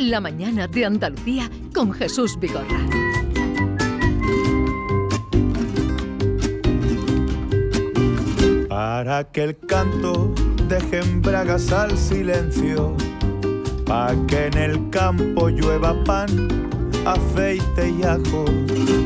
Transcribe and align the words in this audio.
La 0.00 0.18
mañana 0.18 0.66
de 0.66 0.86
Andalucía 0.86 1.50
con 1.74 1.92
Jesús 1.92 2.38
Vigorra. 2.40 2.64
Para 8.66 9.24
que 9.24 9.44
el 9.44 9.58
canto 9.58 10.34
deje 10.68 11.00
en 11.00 11.20
bragas 11.20 11.70
al 11.70 11.98
silencio, 11.98 12.96
para 13.84 14.16
que 14.26 14.46
en 14.46 14.56
el 14.56 14.88
campo 14.88 15.50
llueva 15.50 16.02
pan, 16.04 16.48
aceite 17.04 17.90
y 17.90 18.02
ajo, 18.02 18.46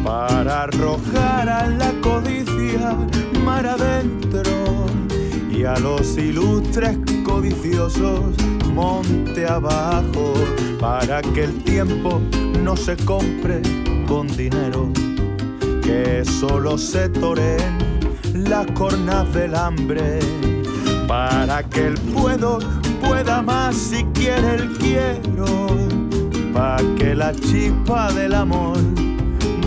para 0.05 0.63
arrojar 0.63 1.49
a 1.49 1.67
la 1.71 1.91
codicia 2.03 2.97
mar 3.45 3.67
adentro 3.67 4.87
y 5.51 5.65
a 5.65 5.77
los 5.81 6.17
ilustres 6.17 6.97
codiciosos 7.25 8.37
monte 8.75 9.47
abajo, 9.47 10.35
para 10.81 11.23
que 11.23 11.45
el 11.45 11.63
tiempo 11.63 12.21
no 12.63 12.77
se 12.77 12.97
compre 12.97 13.63
con 14.09 14.27
dinero, 14.27 14.91
que 15.83 16.25
solo 16.25 16.77
se 16.77 17.09
toren 17.09 17.79
las 18.35 18.67
cornas 18.73 19.33
del 19.33 19.55
hambre, 19.55 20.19
para 21.07 21.63
que 21.63 21.87
el 21.87 21.95
puedo 21.95 22.59
pueda 23.01 23.43
más 23.43 23.77
si 23.77 24.05
quiere 24.13 24.57
el 24.57 24.77
quiero, 24.79 25.67
para 26.53 26.83
que 26.97 27.15
la 27.15 27.33
chispa 27.33 28.13
del 28.13 28.35
amor 28.35 28.79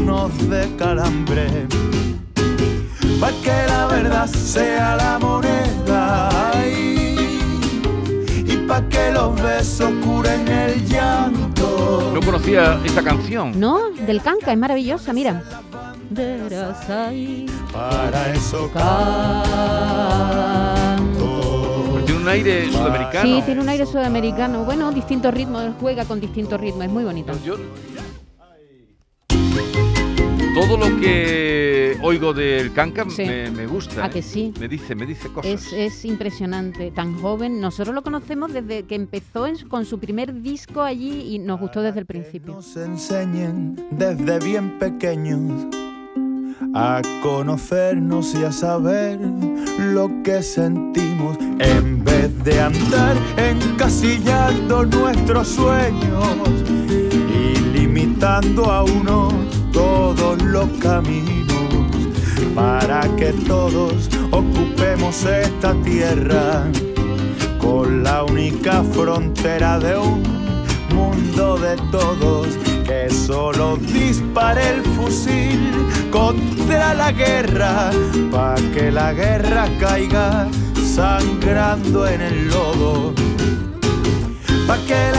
nos 0.03 0.31
dé 0.49 0.69
calambre, 0.77 1.67
para 3.21 3.33
que 3.41 3.67
la 3.67 3.87
verdad 3.87 4.27
sea 4.27 4.95
la 4.97 5.17
moneda 5.19 5.46
para 8.67 8.87
que 8.89 9.11
los 9.11 9.41
besos 9.41 9.91
curen 10.03 10.47
el 10.47 10.85
llanto. 10.85 12.11
No 12.13 12.19
conocía 12.21 12.79
esta 12.85 13.01
canción. 13.01 13.59
No, 13.59 13.89
del 13.91 14.21
canca, 14.21 14.51
es 14.51 14.57
maravillosa, 14.57 15.13
mira. 15.13 15.41
Verás 16.09 16.89
ahí 16.89 17.45
Para 17.73 18.31
eso 18.33 18.69
Pero 21.13 22.05
tiene 22.05 22.21
un 22.21 22.27
aire 22.29 22.71
sudamericano. 22.71 23.21
Sí, 23.23 23.41
tiene 23.45 23.61
un 23.61 23.69
aire 23.69 23.85
sudamericano. 23.85 24.63
Bueno, 24.63 24.91
distintos 24.91 25.33
ritmos, 25.33 25.65
juega 25.79 26.05
con 26.05 26.19
distintos 26.19 26.59
ritmos, 26.59 26.85
es 26.85 26.91
muy 26.91 27.03
bonito. 27.03 27.33
Yo- 27.43 27.57
Todo 30.57 30.75
lo 30.75 30.99
que 30.99 31.99
oigo 32.01 32.33
del 32.33 32.73
canca 32.73 33.05
Sí. 33.07 33.25
me, 33.25 33.51
me 33.51 33.67
gusta. 33.67 34.03
¿A 34.03 34.07
¿eh? 34.07 34.09
que 34.09 34.23
sí? 34.23 34.51
Me 34.59 34.67
dice, 34.67 34.95
me 34.95 35.05
dice 35.05 35.29
cosas. 35.29 35.51
Es, 35.51 35.71
es 35.71 36.03
impresionante, 36.03 36.89
tan 36.89 37.15
joven. 37.21 37.61
Nosotros 37.61 37.93
lo 37.93 38.01
conocemos 38.01 38.51
desde 38.51 38.81
que 38.83 38.95
empezó 38.95 39.45
en 39.45 39.67
con 39.67 39.85
su 39.85 39.99
primer 39.99 40.41
disco 40.41 40.81
allí 40.81 41.35
y 41.35 41.37
nos 41.37 41.59
gustó 41.59 41.83
desde 41.83 41.99
el 41.99 42.07
principio. 42.07 42.55
Nos 42.55 42.75
enseñen 42.75 43.75
desde 43.91 44.39
bien 44.39 44.79
pequeños 44.79 45.67
a 46.73 47.03
conocernos 47.21 48.33
y 48.33 48.43
a 48.43 48.51
saber 48.51 49.19
lo 49.79 50.09
que 50.23 50.41
sentimos 50.41 51.37
en 51.59 52.03
vez 52.03 52.43
de 52.43 52.59
andar 52.59 53.15
encasillando 53.37 54.87
nuestros 54.87 55.49
sueños 55.49 56.25
y 56.67 57.59
limitando 57.77 58.71
a 58.71 58.83
uno 58.83 59.46
todos 59.77 60.41
los 60.41 60.67
caminos 60.79 61.45
para 62.55 63.01
que 63.15 63.31
todos 63.47 64.09
ocupemos 64.31 65.23
esta 65.23 65.75
tierra 65.83 66.63
con 67.59 68.03
la 68.03 68.23
única 68.23 68.83
frontera 68.83 69.77
de 69.77 69.95
un 69.95 70.23
mundo 70.95 71.59
de 71.59 71.75
todos 71.91 72.47
que 72.87 73.07
solo 73.11 73.77
dispare 73.77 74.67
el 74.77 74.81
fusil 74.95 75.71
contra 76.09 76.95
la 76.95 77.11
guerra 77.11 77.91
para 78.31 78.59
que 78.73 78.91
la 78.91 79.13
guerra 79.13 79.67
caiga 79.79 80.47
sangrando 80.95 82.07
en 82.07 82.21
el 82.21 82.47
lodo. 82.47 83.13
Para 84.65 84.83
que 84.85 85.16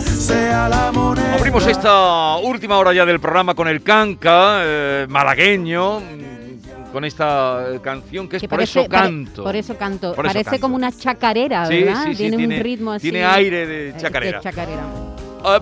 sea 0.00 0.68
la 0.68 0.92
moneda 0.92 1.34
Abrimos 1.34 1.66
esta 1.66 2.36
última 2.36 2.78
hora 2.78 2.92
ya 2.92 3.04
del 3.06 3.20
programa 3.20 3.54
con 3.54 3.68
el 3.68 3.82
canca 3.82 4.58
eh, 4.62 5.06
malagueño, 5.08 6.00
mm, 6.00 6.90
con 6.92 7.04
esta 7.04 7.66
eh, 7.74 7.80
canción 7.82 8.28
que 8.28 8.36
es 8.36 8.42
Que 8.42 8.48
Por 8.48 8.58
parece- 8.58 8.80
eso 8.80 8.88
pare- 8.90 9.02
canto. 9.02 9.44
por 9.44 9.56
eso 9.56 9.76
canto. 9.76 10.14
Por 10.14 10.24
eso 10.26 10.32
Parece 10.32 10.50
canto. 10.50 10.60
como 10.62 10.76
una 10.76 10.92
chacarera, 10.92 11.66
Sí, 11.66 11.82
¿verdad? 11.82 12.04
sí, 12.04 12.10
sí, 12.12 12.16
tiene, 12.16 12.36
tiene- 12.36 12.56
un 12.58 12.62
ritmo 12.64 12.92
así. 12.92 13.10
tiene 13.10 13.24
aire 13.24 13.66
de 13.66 13.88
eh, 13.90 13.94
chacarera. 13.98 14.40
chacarera. 14.40 14.82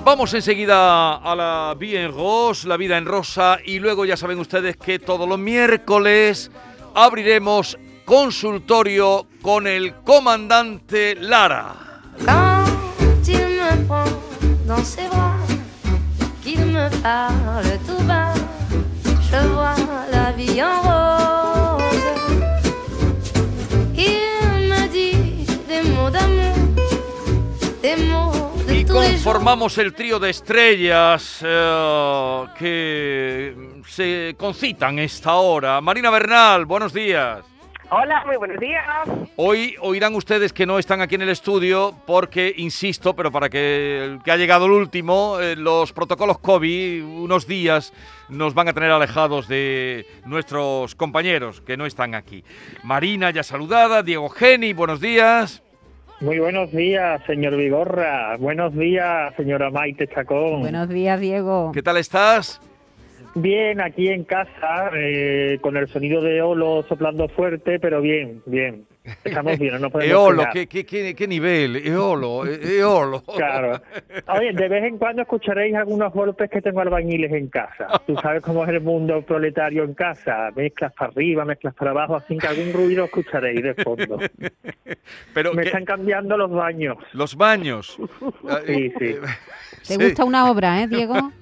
Vamos 0.05 0.33
enseguida 0.33 1.17
a 1.17 1.35
la 1.35 1.75
Vie 1.77 2.01
en 2.05 2.13
Rose, 2.13 2.69
la 2.69 2.77
vida 2.77 2.97
en 2.97 3.05
rosa, 3.05 3.59
y 3.65 3.81
luego 3.81 4.05
ya 4.05 4.17
saben 4.17 4.39
ustedes 4.39 4.77
que 4.77 5.01
todos 5.01 5.29
los 5.29 5.41
miércoles 5.41 6.53
abriremos 6.95 7.77
consultorio 8.05 9.27
con 9.43 9.67
el 9.67 9.95
comandante 10.05 11.17
Lara. 11.17 11.75
Quand 14.67 14.75
il 14.75 14.75
me 14.75 14.75
prend 14.75 14.77
dans 14.77 14.85
ses 14.85 15.09
bras, 15.09 15.37
qu'il 16.43 16.65
me 16.67 16.89
parle 17.03 17.79
tout 17.87 18.03
bas, 18.05 18.35
je 19.05 19.49
vois 19.49 19.75
la 20.11 20.33
vie 20.33 20.63
en 20.63 20.81
rose. 20.83 21.83
Il 23.97 24.69
me 24.69 24.89
dit 24.89 25.47
des 25.69 25.83
mots 25.91 26.11
d'amour, 26.11 26.55
des 27.83 27.97
mots 28.07 28.33
de 28.67 28.75
Y 28.75 28.85
conformamos 28.85 29.79
el 29.79 29.93
trío 29.95 30.19
de 30.19 30.31
estrellas 30.31 31.39
eh, 31.43 32.45
que 32.59 33.83
se 33.89 34.35
concitan 34.37 34.99
esta 34.99 35.35
hora. 35.35 35.81
Marina 35.81 36.11
Bernal, 36.11 36.65
buenos 36.67 36.93
días. 36.93 37.52
Hola, 37.95 38.23
muy 38.25 38.37
buenos 38.39 38.59
días. 38.59 38.83
Hoy 39.37 39.75
oirán 39.79 40.15
ustedes 40.15 40.55
que 40.55 40.65
no 40.65 40.79
están 40.79 41.03
aquí 41.03 41.17
en 41.17 41.21
el 41.21 41.29
estudio 41.29 41.93
porque, 42.07 42.55
insisto, 42.57 43.15
pero 43.15 43.31
para 43.31 43.51
que 43.51 44.03
el 44.03 44.23
que 44.23 44.33
ha 44.33 44.39
llegado 44.39 44.65
el 44.65 44.73
último, 44.73 45.39
eh, 45.39 45.57
los 45.57 45.93
protocolos 45.93 46.39
COVID 46.39 47.05
unos 47.05 47.47
días 47.47 47.93
nos 48.31 48.55
van 48.55 48.69
a 48.69 48.73
tener 48.73 48.91
alejados 48.91 49.47
de 49.47 50.07
nuestros 50.25 50.95
compañeros 50.95 51.61
que 51.61 51.77
no 51.77 51.85
están 51.85 52.15
aquí. 52.15 52.43
Marina 52.83 53.31
ya 53.31 53.43
saludada, 53.43 54.03
Diego 54.03 54.31
Geni, 54.31 54.73
buenos 54.73 54.99
días. 54.99 55.63
Muy 56.23 56.39
buenos 56.39 56.73
días, 56.73 57.21
señor 57.27 57.59
Vigorra. 57.59 58.39
Buenos 58.39 58.75
días, 58.75 59.35
señora 59.37 59.71
Maite 59.71 60.09
Chacón. 60.09 60.61
Buenos 60.61 60.89
días, 60.89 61.21
Diego. 61.21 61.73
¿Qué 61.75 61.83
tal 61.83 61.99
estás? 61.99 62.59
Bien, 63.35 63.81
aquí 63.81 64.09
en 64.09 64.25
casa, 64.25 64.91
eh, 64.95 65.59
con 65.63 65.77
el 65.79 65.89
sonido 65.89 66.21
de 66.21 66.43
Olo 66.43 66.85
soplando 66.87 67.29
fuerte, 67.29 67.81
pero 67.81 68.03
bien, 68.03 68.43
bien. 68.45 68.87
Estamos 69.25 69.59
bien, 69.59 69.81
no 69.81 69.91
podemos 69.91 70.13
Eolo. 70.13 70.45
¿qué, 70.53 70.67
qué, 70.69 70.85
qué, 70.85 71.15
qué 71.15 71.27
nivel? 71.27 71.77
Eolo, 71.77 72.47
e- 72.47 72.79
Eolo. 72.79 73.23
Claro. 73.37 73.81
Oye, 74.29 74.53
de 74.53 74.69
vez 74.69 74.85
en 74.85 74.99
cuando 74.99 75.23
escucharéis 75.23 75.75
algunos 75.75 76.13
golpes 76.13 76.51
que 76.51 76.61
tengo 76.61 76.83
albañiles 76.83 77.33
en 77.33 77.49
casa. 77.49 77.87
Tú 78.07 78.15
sabes 78.23 78.43
cómo 78.43 78.65
es 78.65 78.69
el 78.69 78.83
mundo 78.83 79.23
proletario 79.23 79.83
en 79.85 79.95
casa. 79.95 80.51
Mezclas 80.55 80.93
para 80.93 81.11
arriba, 81.11 81.45
mezclas 81.47 81.75
para 81.75 81.91
abajo, 81.93 82.17
así 82.17 82.37
que 82.37 82.47
algún 82.47 82.73
ruido 82.75 83.07
escucharéis 83.07 83.63
de 83.63 83.75
fondo. 83.83 84.19
Pero 85.35 85.55
Me 85.55 85.63
¿qué- 85.63 85.69
están 85.69 85.87
cambiando 85.87 86.37
los 86.37 86.51
baños. 86.51 86.99
los 87.15 87.35
baños. 87.35 87.97
Sí, 88.67 88.93
sí. 88.99 89.15
¿Te 89.89 89.95
Sí. 89.95 89.97
gusta 89.97 90.25
una 90.25 90.51
obra, 90.51 90.83
eh, 90.83 90.87
Diego? 90.87 91.33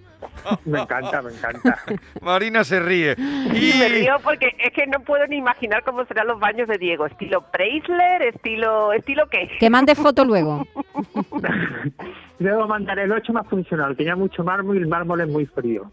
Me 0.64 0.80
encanta, 0.80 1.22
me 1.22 1.32
encanta. 1.32 1.78
Marina 2.22 2.64
se 2.64 2.80
ríe. 2.80 3.14
Y 3.18 3.78
me 3.78 3.86
Y 3.86 3.88
río 3.88 4.16
porque 4.22 4.54
es 4.58 4.72
que 4.72 4.86
no 4.86 5.00
puedo 5.00 5.26
ni 5.26 5.36
imaginar 5.36 5.82
cómo 5.84 6.04
serán 6.06 6.26
los 6.26 6.40
baños 6.40 6.68
de 6.68 6.78
Diego. 6.78 7.06
¿Estilo 7.06 7.42
Preisler? 7.50 8.22
¿Estilo 8.22 8.92
estilo 8.92 9.28
qué? 9.28 9.50
Que 9.58 9.70
mande 9.70 9.94
foto 9.94 10.24
luego. 10.24 10.66
Luego 12.38 12.66
mandaré 12.66 13.02
el 13.02 13.12
8 13.12 13.32
más 13.34 13.46
funcional. 13.48 13.96
Tenía 13.96 14.16
mucho 14.16 14.42
mármol 14.42 14.76
y 14.76 14.80
el 14.80 14.88
mármol 14.88 15.20
es 15.20 15.28
muy 15.28 15.44
frío. 15.44 15.90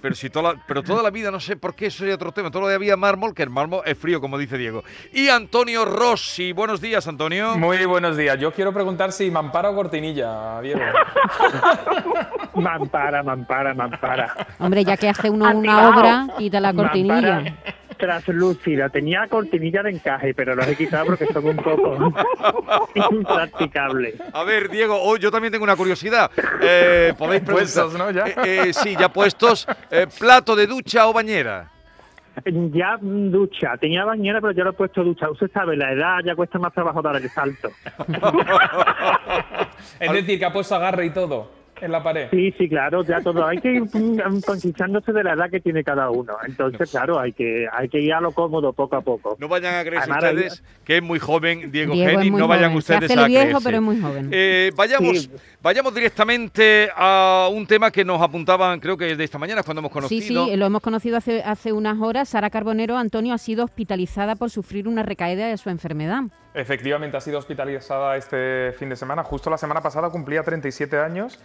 Pero 0.00 0.14
si 0.14 0.30
toda 0.30 0.54
la, 0.54 0.64
pero 0.66 0.82
toda 0.82 1.02
la 1.02 1.10
vida, 1.10 1.30
no 1.30 1.38
sé 1.38 1.56
por 1.56 1.74
qué, 1.74 1.86
eso 1.86 1.98
sería 1.98 2.14
otro 2.14 2.32
tema. 2.32 2.50
Todo 2.50 2.62
lo 2.62 2.68
de 2.68 2.74
había 2.74 2.96
mármol, 2.96 3.34
que 3.34 3.42
el 3.42 3.50
mármol 3.50 3.82
es 3.84 3.96
frío, 3.96 4.20
como 4.20 4.36
dice 4.36 4.58
Diego. 4.58 4.82
Y 5.12 5.28
Antonio 5.28 5.84
Rossi. 5.84 6.52
Buenos 6.52 6.80
días, 6.80 7.06
Antonio. 7.06 7.56
Muy 7.56 7.84
buenos 7.86 8.16
días. 8.16 8.38
Yo 8.38 8.52
quiero 8.52 8.72
preguntar 8.72 9.12
si 9.12 9.30
mampara 9.30 9.70
o 9.70 9.74
cortinilla, 9.74 10.60
Diego. 10.60 10.80
Mampara, 12.54 13.22
mampara, 13.22 13.74
mampara. 13.74 14.34
Hombre, 14.58 14.84
ya 14.84 14.96
que 14.96 15.08
hace 15.08 15.30
uno 15.30 15.50
una 15.50 15.88
obra, 15.88 16.26
quita 16.36 16.60
la 16.60 16.72
cortinilla. 16.74 17.40
Mampara 17.40 17.71
Translúcida. 18.02 18.88
Tenía 18.88 19.28
cortinilla 19.28 19.84
de 19.84 19.90
encaje, 19.90 20.34
pero 20.34 20.56
los 20.56 20.66
he 20.66 20.74
quitado 20.74 21.06
porque 21.06 21.24
son 21.26 21.46
un 21.46 21.56
poco 21.56 22.12
impracticables. 23.12 24.16
A 24.32 24.42
ver, 24.42 24.68
Diego, 24.68 25.00
hoy 25.00 25.20
yo 25.20 25.30
también 25.30 25.52
tengo 25.52 25.62
una 25.62 25.76
curiosidad. 25.76 26.28
Eh, 26.60 27.14
Podéis 27.16 27.42
preguntar. 27.42 27.84
Puestos, 27.84 27.96
¿no? 27.96 28.10
Ya. 28.10 28.26
Eh, 28.26 28.70
eh, 28.70 28.72
sí, 28.72 28.96
ya 28.98 29.08
puestos. 29.08 29.68
Eh, 29.88 30.08
¿Plato 30.18 30.56
de 30.56 30.66
ducha 30.66 31.06
o 31.06 31.12
bañera? 31.12 31.70
Ya 32.44 32.98
mm, 33.00 33.30
ducha. 33.30 33.76
Tenía 33.76 34.04
bañera, 34.04 34.40
pero 34.40 34.52
ya 34.52 34.64
lo 34.64 34.70
he 34.70 34.72
puesto 34.72 35.04
ducha. 35.04 35.30
Usted 35.30 35.52
sabe, 35.52 35.76
la 35.76 35.92
edad 35.92 36.18
ya 36.24 36.34
cuesta 36.34 36.58
más 36.58 36.72
trabajo 36.72 37.00
dar 37.02 37.14
el 37.14 37.30
salto. 37.30 37.70
Es 40.00 40.12
decir, 40.12 40.40
que 40.40 40.44
ha 40.44 40.52
puesto 40.52 40.74
agarre 40.74 41.06
y 41.06 41.10
todo. 41.10 41.61
En 41.82 41.92
la 41.92 42.02
pared. 42.02 42.28
Sí, 42.30 42.52
sí, 42.56 42.68
claro, 42.68 43.04
ya 43.04 43.20
todo. 43.20 43.46
Hay 43.46 43.58
que 43.58 43.72
ir 43.72 43.82
conquistándose 44.46 45.12
de 45.12 45.24
la 45.24 45.32
edad 45.34 45.50
que 45.50 45.60
tiene 45.60 45.82
cada 45.84 46.10
uno. 46.10 46.34
Entonces, 46.46 46.90
claro, 46.90 47.18
hay 47.18 47.32
que 47.32 47.66
hay 47.72 47.88
que 47.88 48.00
ir 48.00 48.12
a 48.12 48.20
lo 48.20 48.32
cómodo 48.32 48.72
poco 48.72 48.96
a 48.96 49.00
poco. 49.02 49.36
No 49.38 49.48
vayan 49.48 49.74
a 49.74 49.82
creerse 49.84 50.10
Además, 50.10 50.32
ustedes 50.32 50.64
que 50.84 50.96
es 50.98 51.02
muy 51.02 51.18
joven 51.18 51.70
Diego, 51.70 51.94
Diego 51.94 52.10
Geni, 52.20 52.30
no 52.30 52.46
vayan 52.48 52.70
joven. 52.70 52.82
Se 52.82 52.92
ustedes 52.94 53.04
hace 53.10 53.12
el 53.14 53.18
a 53.18 53.26
viejo, 53.26 53.42
creerse. 53.44 53.64
pero 53.64 53.76
es 53.78 53.82
muy 53.82 54.00
joven. 54.00 54.28
Eh, 54.32 54.70
vayamos, 54.76 55.18
Sí. 55.22 55.30
vayamos 55.62 55.94
directamente 55.94 56.88
a 56.96 57.48
un 57.52 57.66
tema 57.66 57.90
que 57.90 58.04
nos 58.04 58.20
apuntaban, 58.22 58.78
creo 58.80 58.96
que 58.96 59.16
de 59.16 59.24
esta 59.24 59.38
mañana, 59.38 59.62
cuando 59.62 59.80
hemos 59.80 59.90
Sí, 59.90 59.94
conocido. 59.94 60.46
sí, 60.46 60.56
lo 60.56 60.66
hemos 60.66 60.82
conocido 60.82 61.16
hace, 61.16 61.42
hace 61.42 61.72
unas 61.72 61.98
horas. 62.00 62.28
Sara 62.28 62.50
Carbonero 62.50 62.96
Antonio 62.96 63.34
ha 63.34 63.38
sido 63.38 63.64
hospitalizada 63.64 64.36
por 64.36 64.50
sufrir 64.50 64.88
una 64.88 65.02
recaída 65.02 65.46
de 65.48 65.56
su 65.56 65.68
enfermedad. 65.70 66.22
Efectivamente, 66.54 67.16
ha 67.16 67.20
sido 67.20 67.38
hospitalizada 67.38 68.16
este 68.16 68.74
fin 68.78 68.90
de 68.90 68.96
semana. 68.96 69.22
Justo 69.24 69.48
la 69.48 69.56
semana 69.56 69.80
pasada 69.80 70.10
cumplía 70.10 70.42
37 70.42 70.98
años. 70.98 71.38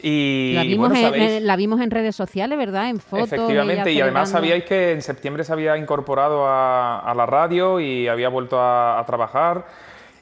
Y 0.00 0.52
la, 0.54 0.62
vimos 0.62 0.88
bueno, 0.88 1.06
en, 1.06 1.12
sabéis- 1.14 1.30
en- 1.38 1.46
la 1.46 1.56
vimos 1.56 1.80
en 1.82 1.90
redes 1.90 2.16
sociales, 2.16 2.56
¿verdad? 2.56 2.88
En 2.88 2.98
fotos. 2.98 3.26
Efectivamente, 3.32 3.92
y 3.92 4.00
además 4.00 4.30
sabíais 4.30 4.64
que 4.64 4.92
en 4.92 5.02
septiembre 5.02 5.44
se 5.44 5.52
había 5.52 5.76
incorporado 5.76 6.46
a, 6.46 6.98
a 7.00 7.14
la 7.14 7.26
radio 7.26 7.78
y 7.78 8.08
había 8.08 8.30
vuelto 8.30 8.58
a, 8.58 8.98
a 8.98 9.04
trabajar. 9.04 9.66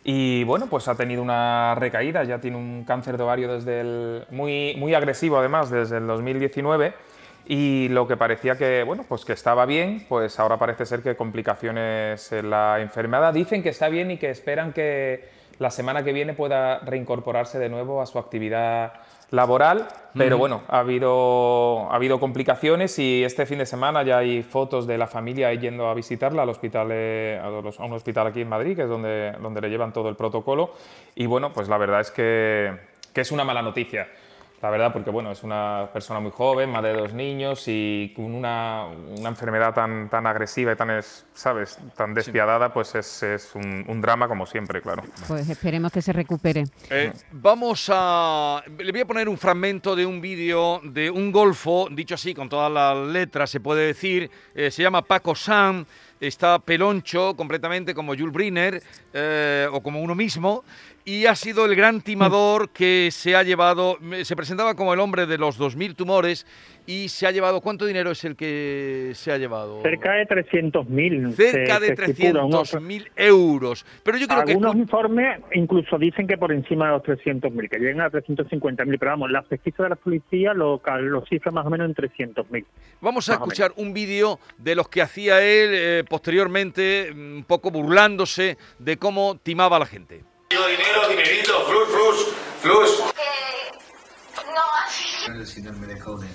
Y 0.05 0.43
bueno, 0.43 0.67
pues 0.67 0.89
ha 0.89 0.97
tenido 0.97 1.23
una 1.23 1.77
recaída, 1.77 2.25
ya 2.25 2.41
tiene 2.41 2.57
un 2.57 2.83
cáncer 2.85 3.17
de 3.17 3.23
ovario 3.23 3.53
desde 3.53 3.81
el, 3.81 4.25
muy, 4.31 4.75
muy 4.77 4.95
agresivo 4.95 5.39
además, 5.39 5.71
desde 5.71 5.99
el 5.99 6.07
2019. 6.09 6.93
Y 7.55 7.91
lo 7.91 8.09
que 8.09 8.17
parecía 8.17 8.57
que, 8.57 8.83
bueno, 8.83 9.05
pues 9.07 9.27
que 9.27 9.35
estaba 9.35 9.67
bien, 9.67 10.07
pues 10.09 10.41
ahora 10.41 10.57
parece 10.57 10.87
ser 10.87 11.03
que 11.03 11.17
complicaciones 11.17 12.33
en 12.33 12.49
la 12.49 12.81
enfermedad. 12.81 13.35
Dicen 13.35 13.63
que 13.63 13.69
está 13.69 13.91
bien 13.91 14.11
y 14.11 14.17
que 14.17 14.31
esperan 14.31 14.73
que 14.73 15.29
la 15.59 15.71
semana 15.71 16.03
que 16.03 16.15
viene 16.15 16.33
pueda 16.33 16.79
reincorporarse 16.79 17.59
de 17.59 17.69
nuevo 17.69 18.01
a 18.01 18.07
su 18.07 18.19
actividad 18.19 18.95
laboral, 19.33 19.87
pero 20.15 20.39
bueno, 20.39 20.63
ha 20.69 20.79
habido, 20.79 21.91
ha 21.91 21.97
habido 21.97 22.19
complicaciones 22.19 22.99
y 22.99 23.23
este 23.23 23.45
fin 23.45 23.59
de 23.59 23.67
semana 23.67 24.03
ya 24.03 24.17
hay 24.19 24.43
fotos 24.43 24.87
de 24.87 24.97
la 24.97 25.07
familia 25.07 25.53
yendo 25.53 25.89
a 25.89 25.95
visitarla 25.95 26.45
al 26.45 26.49
hospital, 26.49 26.89
eh, 26.91 27.39
a, 27.43 27.49
los- 27.51 27.79
a 27.79 27.85
un 27.85 27.93
hospital 27.93 28.29
aquí 28.29 28.41
en 28.41 28.49
Madrid, 28.49 28.77
que 28.77 28.85
es 28.85 28.89
donde, 28.89 29.33
donde 29.43 29.61
le 29.61 29.69
llevan 29.69 29.93
todo 29.93 30.09
el 30.09 30.17
protocolo. 30.17 30.73
Y 31.15 31.27
bueno, 31.27 31.53
pues 31.53 31.69
la 31.69 31.77
verdad 31.77 32.01
es 32.01 32.11
que, 32.11 32.73
que 33.13 33.21
es 33.21 33.31
una 33.31 33.45
mala 33.45 33.61
noticia. 33.61 34.09
La 34.63 34.71
verdad, 34.71 34.93
porque 34.93 35.11
bueno, 35.11 35.33
es 35.33 35.43
una 35.43 35.89
persona 35.93 36.21
muy 36.21 36.31
joven, 36.31 36.71
madre 36.71 36.93
de 36.93 37.01
dos 37.01 37.13
niños 37.13 37.65
y 37.67 38.13
con 38.15 38.33
una, 38.33 38.87
una 39.19 39.29
enfermedad 39.29 39.75
tan, 39.75 40.09
tan 40.09 40.25
agresiva 40.25 40.71
y 40.73 40.77
tan, 40.77 40.91
es- 40.91 41.27
¿sabes?, 41.35 41.79
tan 41.97 42.15
despiadada, 42.15 42.73
pues 42.73 42.95
es, 42.95 43.25
es 43.25 43.55
un, 43.57 43.85
un 43.89 44.01
drama 44.01 44.29
como 44.29 44.47
siempre, 44.47 44.81
claro. 44.81 45.03
Pues 45.27 45.49
esperemos 45.49 45.91
que 45.91 46.01
se 46.01 46.13
recupere. 46.13 46.63
Eh, 46.91 47.13
vamos 47.33 47.91
a. 47.93 48.63
Le 48.79 48.93
voy 48.93 49.01
a 49.01 49.05
poner 49.07 49.29
un 49.29 49.37
fragmento 49.37 49.97
de 49.97 50.07
un 50.07 50.21
vídeo 50.21 50.81
de 50.85 51.11
un 51.11 51.33
golfo, 51.33 51.89
dicho 51.91 52.15
así, 52.15 52.33
con 52.33 52.49
todas 52.49 52.71
las 52.71 52.97
letras, 53.09 53.51
se 53.51 53.59
puede 53.59 53.87
decir. 53.87 54.31
eh, 54.55 54.71
se 54.71 54.81
llama 54.83 55.03
Paco 55.03 55.35
Sam, 55.35 55.85
está 56.21 56.61
peloncho 56.61 57.35
completamente 57.35 57.95
como 57.95 58.15
Jules 58.15 58.33
Briner 58.33 58.81
eh, 59.13 59.67
o 59.73 59.83
como 59.83 60.01
uno 60.01 60.15
mismo. 60.15 60.63
Y 61.05 61.27
ha 61.27 61.35
sido 61.35 61.65
el 61.65 61.75
gran 61.75 62.01
timador 62.01 62.71
que 62.71 63.09
se 63.11 63.35
ha 63.35 63.43
llevado. 63.43 63.99
Se 64.23 64.37
presentaba 64.37 64.77
como 64.77 64.95
el 64.95 65.01
hombre 65.01 65.27
de 65.27 65.37
los 65.37 65.59
2.000 65.59 65.97
tumores 65.97 66.47
y 66.87 67.09
se 67.09 67.27
ha 67.27 67.33
llevado. 67.33 67.61
¿Cuánto 67.61 67.87
dinero 67.87 68.13
es 68.13 68.23
el 68.25 68.37
que 68.37 69.11
se 69.15 69.33
ha 69.33 69.37
llevado? 69.39 69.83
Cerca 69.83 70.13
de 70.13 70.27
300.000. 70.29 71.35
Cerca 71.35 71.81
se- 71.81 71.81
de 71.81 71.97
se 71.97 72.05
estipula, 72.13 72.45
unos- 72.45 72.71
300.000 72.73 73.11
euros. 73.17 73.85
Pero 74.05 74.17
yo 74.17 74.29
creo 74.29 74.45
que. 74.45 74.53
Algunos 74.53 74.77
informes 74.77 75.41
incluso 75.55 75.99
dicen 75.99 76.29
que 76.29 76.39
por 76.39 76.53
encima 76.53 76.87
de 76.87 76.93
los 76.93 77.03
300.000, 77.03 77.69
que 77.69 77.79
llegan 77.81 78.01
a 78.03 78.09
350.000, 78.11 78.97
pero 79.01 79.11
vamos, 79.11 79.29
las 79.33 79.45
pesquisas 79.47 79.81
de 79.85 79.89
la 79.89 79.97
policía 79.97 80.55
lo, 80.55 80.81
lo 81.01 81.27
cifran 81.27 81.55
más 81.55 81.67
o 81.67 81.71
menos 81.71 81.89
en 81.89 81.95
300.000. 81.97 82.65
Vamos 83.01 83.29
a 83.29 83.33
escuchar 83.35 83.73
un 83.75 83.93
vídeo 83.93 84.39
de 84.57 84.77
los 84.77 84.89
que 84.89 85.03
hacía 85.03 85.41
él 85.43 85.71
eh, 85.73 86.05
posteriormente, 86.09 87.11
mm, 87.13 87.37
un 87.39 87.45
poco 87.45 87.73
burlándose 87.73 88.57
de 88.79 88.97
cómo 88.99 89.37
timaba 89.43 89.77
a 89.77 89.81
la 89.81 89.87
gente. 89.87 90.23
Dinero, 90.53 91.09
dinerito, 91.09 91.65
flus, 91.65 91.89
flus, 91.89 92.29
flus. 92.61 93.13
el 95.35 95.47
síndrome 95.47 95.87
de 95.87 95.99
Coden. 95.99 96.29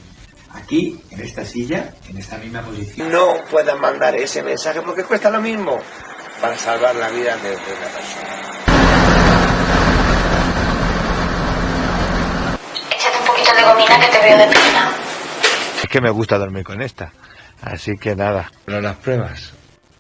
Aquí, 0.53 0.99
en 1.11 1.21
esta 1.21 1.45
silla, 1.45 1.93
en 2.09 2.17
esta 2.17 2.35
misma 2.39 2.63
posición. 2.63 3.11
No 3.11 3.35
puedan 3.51 3.79
mandar 3.79 4.15
ese 4.15 4.41
mensaje 4.41 4.81
porque 4.81 5.03
cuesta 5.03 5.29
lo 5.29 5.39
mismo 5.39 5.79
para 6.41 6.57
salvar 6.57 6.95
la 6.95 7.09
vida 7.09 7.37
de, 7.37 7.49
de 7.51 7.55
una 7.55 7.87
persona. 7.93 8.57
Échate 12.91 13.19
un 13.19 13.27
poquito 13.27 13.55
de 13.55 13.63
gomina 13.63 13.99
que 13.99 14.07
te 14.07 14.19
veo 14.19 14.37
de 14.39 14.47
pena. 14.47 14.91
Es 15.83 15.89
que 15.89 16.01
me 16.01 16.09
gusta 16.09 16.39
dormir 16.39 16.63
con 16.63 16.81
esta. 16.81 17.13
Así 17.61 17.91
que 18.01 18.15
nada. 18.15 18.51
Pero 18.65 18.81
las 18.81 18.95
pruebas. 18.97 19.53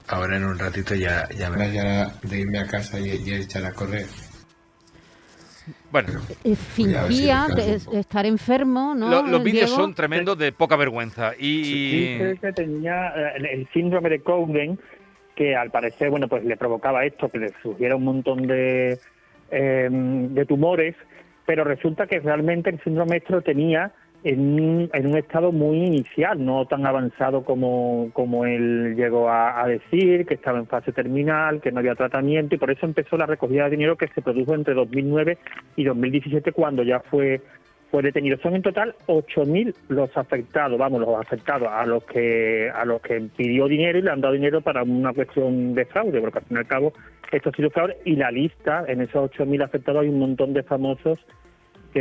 Ahora 0.09 0.37
en 0.37 0.45
un 0.45 0.57
ratito 0.57 0.95
ya, 0.95 1.27
ya 1.37 1.49
me 1.49 1.71
ya 1.71 2.07
de 2.23 2.39
irme 2.39 2.59
a 2.59 2.67
casa 2.67 2.99
y, 2.99 3.09
y 3.25 3.33
echar 3.33 3.65
a 3.65 3.71
correr. 3.73 4.05
Bueno, 5.91 6.09
Eh, 6.45 6.55
si 6.55 6.85
Fingía 6.85 7.47
estar 7.91 8.25
enfermo, 8.25 8.95
¿no? 8.95 9.09
lo- 9.09 9.23
los 9.27 9.43
vídeos 9.43 9.69
son 9.69 9.93
tremendos 9.93 10.37
de 10.37 10.51
poca 10.53 10.77
vergüenza. 10.77 11.33
Y 11.37 12.13
Dice 12.19 12.37
que 12.41 12.53
tenía 12.53 13.09
eh, 13.15 13.33
el, 13.51 13.67
síndrome 13.73 14.09
de 14.09 14.21
Cowden, 14.21 14.79
que 15.35 15.55
al 15.55 15.69
parecer, 15.71 16.09
bueno, 16.09 16.27
pues 16.29 16.43
le 16.45 16.55
provocaba 16.55 17.05
esto, 17.05 17.29
que 17.29 17.39
le 17.39 17.53
surgiera 17.61 17.95
un 17.97 18.05
montón 18.05 18.47
de, 18.47 18.97
eh, 19.51 19.89
de 19.91 20.45
tumores, 20.45 20.95
pero 21.45 21.65
resulta 21.65 22.07
que 22.07 22.19
realmente 22.19 22.69
el 22.69 22.81
síndrome 22.83 23.21
lo 23.27 23.41
tenía 23.41 23.91
en 24.23 24.89
en 24.93 25.07
un 25.07 25.17
estado 25.17 25.51
muy 25.51 25.77
inicial, 25.77 26.43
no 26.43 26.65
tan 26.65 26.85
avanzado 26.85 27.43
como, 27.43 28.09
como 28.13 28.45
él 28.45 28.95
llegó 28.95 29.29
a, 29.29 29.61
a 29.61 29.67
decir, 29.67 30.25
que 30.25 30.33
estaba 30.33 30.59
en 30.59 30.67
fase 30.67 30.91
terminal, 30.91 31.61
que 31.61 31.71
no 31.71 31.79
había 31.79 31.95
tratamiento, 31.95 32.55
y 32.55 32.57
por 32.57 32.71
eso 32.71 32.85
empezó 32.85 33.17
la 33.17 33.25
recogida 33.25 33.65
de 33.65 33.71
dinero 33.71 33.95
que 33.95 34.07
se 34.07 34.21
produjo 34.21 34.53
entre 34.53 34.73
2009 34.73 35.37
y 35.75 35.83
2017, 35.83 36.51
cuando 36.51 36.83
ya 36.83 36.99
fue 36.99 37.41
fue 37.91 38.03
detenido. 38.03 38.37
Son 38.39 38.55
en 38.55 38.61
total 38.61 38.95
8.000 39.07 39.73
los 39.89 40.15
afectados, 40.17 40.77
vamos, 40.77 41.01
los 41.01 41.19
afectados 41.19 41.67
a 41.71 41.85
los 41.85 42.03
que 42.03 42.69
a 42.73 42.85
los 42.85 43.01
que 43.01 43.29
pidió 43.35 43.67
dinero 43.67 43.99
y 43.99 44.01
le 44.01 44.11
han 44.11 44.21
dado 44.21 44.33
dinero 44.33 44.61
para 44.61 44.83
una 44.83 45.13
cuestión 45.13 45.73
de 45.73 45.85
fraude, 45.85 46.19
porque 46.19 46.39
al 46.39 46.45
fin 46.45 46.57
y 46.57 46.59
al 46.59 46.67
cabo 46.67 46.93
esto 47.31 47.49
ha 47.49 47.53
sido 47.53 47.69
fraude 47.69 47.97
y 48.05 48.15
la 48.15 48.31
lista, 48.31 48.85
en 48.87 49.01
esos 49.01 49.31
8.000 49.31 49.63
afectados 49.63 50.01
hay 50.01 50.09
un 50.09 50.19
montón 50.19 50.53
de 50.53 50.63
famosos 50.63 51.19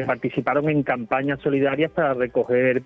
que 0.00 0.04
participaron 0.06 0.68
en 0.68 0.82
campañas 0.82 1.40
solidarias 1.40 1.90
para 1.90 2.14
recoger 2.14 2.82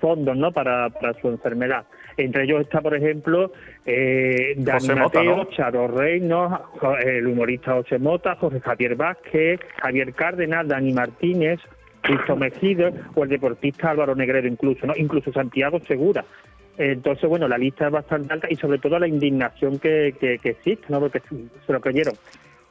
fondos, 0.00 0.36
¿no? 0.36 0.52
Para, 0.52 0.90
para 0.90 1.14
su 1.20 1.28
enfermedad. 1.28 1.84
Entre 2.16 2.44
ellos 2.44 2.62
está, 2.62 2.80
por 2.80 2.94
ejemplo, 2.94 3.52
eh, 3.84 4.54
Dani 4.56 4.88
Mateo, 4.94 5.36
¿no? 5.36 5.44
Charo 5.50 5.88
Jo- 5.88 6.96
el 6.98 7.26
humorista 7.26 7.72
José 7.74 7.98
Mota, 7.98 8.36
Jorge 8.36 8.60
Javier 8.60 8.94
Vázquez, 8.96 9.60
Javier 9.82 10.12
Cárdenas, 10.14 10.66
Dani 10.68 10.92
Martínez, 10.92 11.60
Cristo 12.00 12.36
Mejido 12.36 12.90
o 13.14 13.24
el 13.24 13.30
deportista 13.30 13.90
Álvaro 13.90 14.14
Negrero 14.14 14.46
incluso, 14.48 14.86
¿no? 14.86 14.94
Incluso 14.96 15.32
Santiago 15.32 15.80
Segura. 15.80 16.24
Entonces, 16.78 17.28
bueno, 17.28 17.48
la 17.48 17.56
lista 17.58 17.86
es 17.86 17.92
bastante 17.92 18.32
alta 18.32 18.48
y 18.50 18.56
sobre 18.56 18.78
todo 18.78 18.98
la 18.98 19.08
indignación 19.08 19.78
que, 19.78 20.14
que, 20.20 20.38
que 20.38 20.50
existe, 20.50 20.86
¿no? 20.90 21.00
Porque 21.00 21.20
se 21.66 21.72
lo 21.72 21.80
creyeron. 21.80 22.14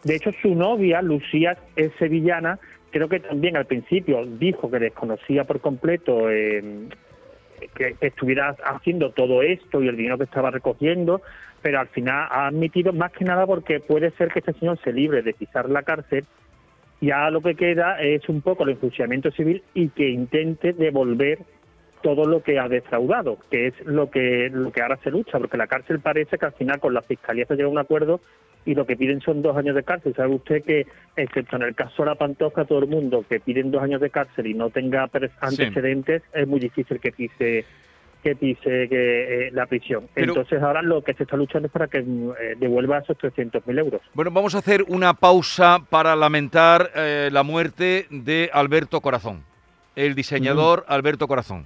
De 0.04 0.16
hecho, 0.16 0.32
su 0.42 0.54
novia, 0.54 1.02
Lucía, 1.02 1.58
es 1.76 1.92
sevillana, 1.98 2.60
creo 2.96 3.10
que 3.10 3.20
también 3.20 3.58
al 3.58 3.66
principio 3.66 4.26
dijo 4.26 4.72
que 4.72 4.80
desconocía 4.80 5.44
por 5.44 5.60
completo 5.60 6.32
eh, 6.32 6.88
que, 7.76 7.98
estuviera 8.00 8.56
haciendo 8.64 9.12
todo 9.12 9.42
esto 9.42 9.84
y 9.84 9.90
el 9.90 9.98
dinero 9.98 10.18
que 10.18 10.24
estaba 10.24 10.50
recogiendo, 10.50 11.22
pero 11.62 11.82
al 11.82 11.90
final 11.90 12.30
ha 12.32 12.48
admitido 12.48 12.94
más 12.94 13.12
que 13.12 13.26
nada 13.26 13.46
porque 13.46 13.82
puede 13.82 14.12
ser 14.12 14.30
que 14.30 14.40
este 14.40 14.54
señor 14.54 14.80
se 14.82 14.94
libre 14.94 15.24
de 15.24 15.34
pisar 15.34 15.70
la 15.70 15.84
cárcel 15.84 16.24
ya 17.02 17.30
lo 17.32 17.42
que 17.42 17.56
queda 17.56 18.00
es 18.00 18.30
un 18.30 18.40
poco 18.40 18.64
el 18.64 18.70
enjuiciamiento 18.70 19.30
civil 19.32 19.62
y 19.74 19.90
que 19.90 20.08
intente 20.08 20.72
devolver 20.72 21.40
todo 22.02 22.26
lo 22.26 22.44
que 22.44 22.60
ha 22.60 22.68
defraudado, 22.68 23.38
que 23.50 23.68
es 23.68 23.74
lo 23.86 24.10
que 24.12 24.50
lo 24.52 24.72
que 24.72 24.82
ahora 24.82 24.98
se 25.04 25.12
lucha, 25.12 25.40
porque 25.40 25.58
la 25.58 25.68
cárcel 25.68 26.00
parece 26.00 26.38
que 26.38 26.46
al 26.46 26.54
final 26.54 26.80
con 26.80 26.94
la 26.94 27.02
fiscalía 27.02 27.46
se 27.46 27.56
llega 27.56 27.68
a 27.68 27.72
un 27.72 27.78
acuerdo 27.80 28.22
y 28.66 28.74
lo 28.74 28.86
que 28.86 28.96
piden 28.98 29.22
son 29.22 29.42
dos 29.42 29.56
años 29.58 29.76
de 29.76 29.84
cárcel. 29.84 30.14
¿Sabe 30.16 30.34
usted 30.34 30.64
que, 30.64 30.88
excepto 31.16 31.56
en 31.56 31.62
el 31.64 31.76
caso 31.76 32.04
de 32.04 32.10
la 32.10 32.16
Pantoja, 32.16 32.66
todo 32.66 32.80
el 32.80 32.88
mundo 32.88 33.24
que 33.30 33.40
piden 33.40 33.70
dos 33.72 33.82
años 33.84 34.02
de 34.02 34.10
cárcel 34.10 34.48
y 34.48 34.54
no 34.56 34.70
tenga 34.72 35.08
antecedentes, 35.40 36.24
es 36.34 36.48
muy 36.48 36.60
difícil 36.60 37.00
que 37.00 37.12
pise 37.12 37.66
que 38.24 38.36
pise 38.36 38.90
que, 38.90 39.48
eh, 39.48 39.52
la 39.52 39.68
prisión. 39.68 40.08
Pero- 40.16 40.30
Entonces 40.32 40.60
ahora 40.64 40.82
lo 40.82 41.04
que 41.04 41.14
se 41.14 41.22
está 41.24 41.38
luchando 41.38 41.68
es 41.68 41.72
para 41.72 41.86
que 41.88 42.00
eh, 42.00 42.56
devuelva 42.58 42.98
esos 42.98 43.16
300.000 43.20 43.78
euros. 43.78 44.02
bueno, 44.16 44.32
vamos 44.32 44.56
a 44.56 44.58
hacer 44.58 44.84
una 44.88 45.14
pausa 45.14 45.78
para 45.92 46.16
lamentar 46.16 46.90
eh, 46.96 47.30
la 47.32 47.44
muerte 47.44 48.08
de 48.10 48.50
Alberto 48.52 49.00
Corazón, 49.02 49.44
el 49.96 50.16
diseñador 50.16 50.86
Alberto 50.88 51.28
Corazón. 51.28 51.66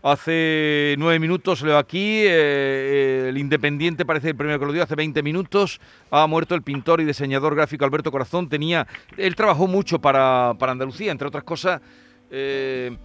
Hace 0.00 0.94
nueve 0.96 1.18
minutos 1.18 1.60
leo 1.62 1.76
aquí, 1.76 2.22
eh, 2.24 3.26
el 3.30 3.36
Independiente 3.36 4.04
parece 4.06 4.28
el 4.30 4.36
primero 4.36 4.58
que 4.60 4.66
lo 4.66 4.72
dio, 4.72 4.82
hace 4.84 4.94
20 4.94 5.22
minutos 5.24 5.80
ha 6.12 6.24
muerto 6.28 6.54
el 6.54 6.62
pintor 6.62 7.00
y 7.00 7.04
diseñador 7.04 7.56
gráfico 7.56 7.84
Alberto 7.84 8.12
Corazón. 8.12 8.48
Tenía, 8.48 8.86
él 9.16 9.34
trabajó 9.34 9.66
mucho 9.66 9.98
para, 9.98 10.54
para 10.58 10.70
Andalucía, 10.72 11.10
entre 11.10 11.26
otras 11.26 11.42
cosas, 11.42 11.80
eh, 12.30 12.96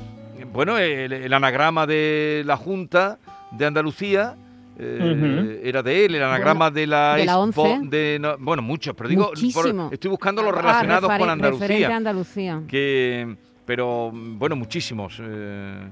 bueno, 0.52 0.78
el, 0.78 1.12
el 1.14 1.34
anagrama 1.34 1.88
de 1.88 2.44
la 2.46 2.58
Junta 2.58 3.18
de 3.52 3.66
Andalucía. 3.66 4.36
eh, 4.78 5.62
Era 5.64 5.82
de 5.82 6.06
él, 6.06 6.14
el 6.16 6.24
anagrama 6.24 6.70
de 6.70 6.86
la 6.88 7.16
de 7.16 7.26
la 7.26 7.44
Expo, 7.44 7.64
11. 7.64 7.88
de 7.90 8.18
no- 8.20 8.38
bueno, 8.38 8.62
muchos, 8.62 8.94
pero 8.96 9.10
digo, 9.10 9.32
por- 9.54 9.94
estoy 9.94 10.10
buscando 10.12 10.44
los 10.44 10.54
Ah, 10.54 10.62
relacionados 10.62 11.12
con 11.18 11.30
Andalucía. 11.30 11.96
Andalucía. 11.96 12.62
Que, 12.68 13.36
pero 13.66 14.12
bueno, 14.14 14.56
muchísimos. 14.56 15.18
eh, 15.22 15.92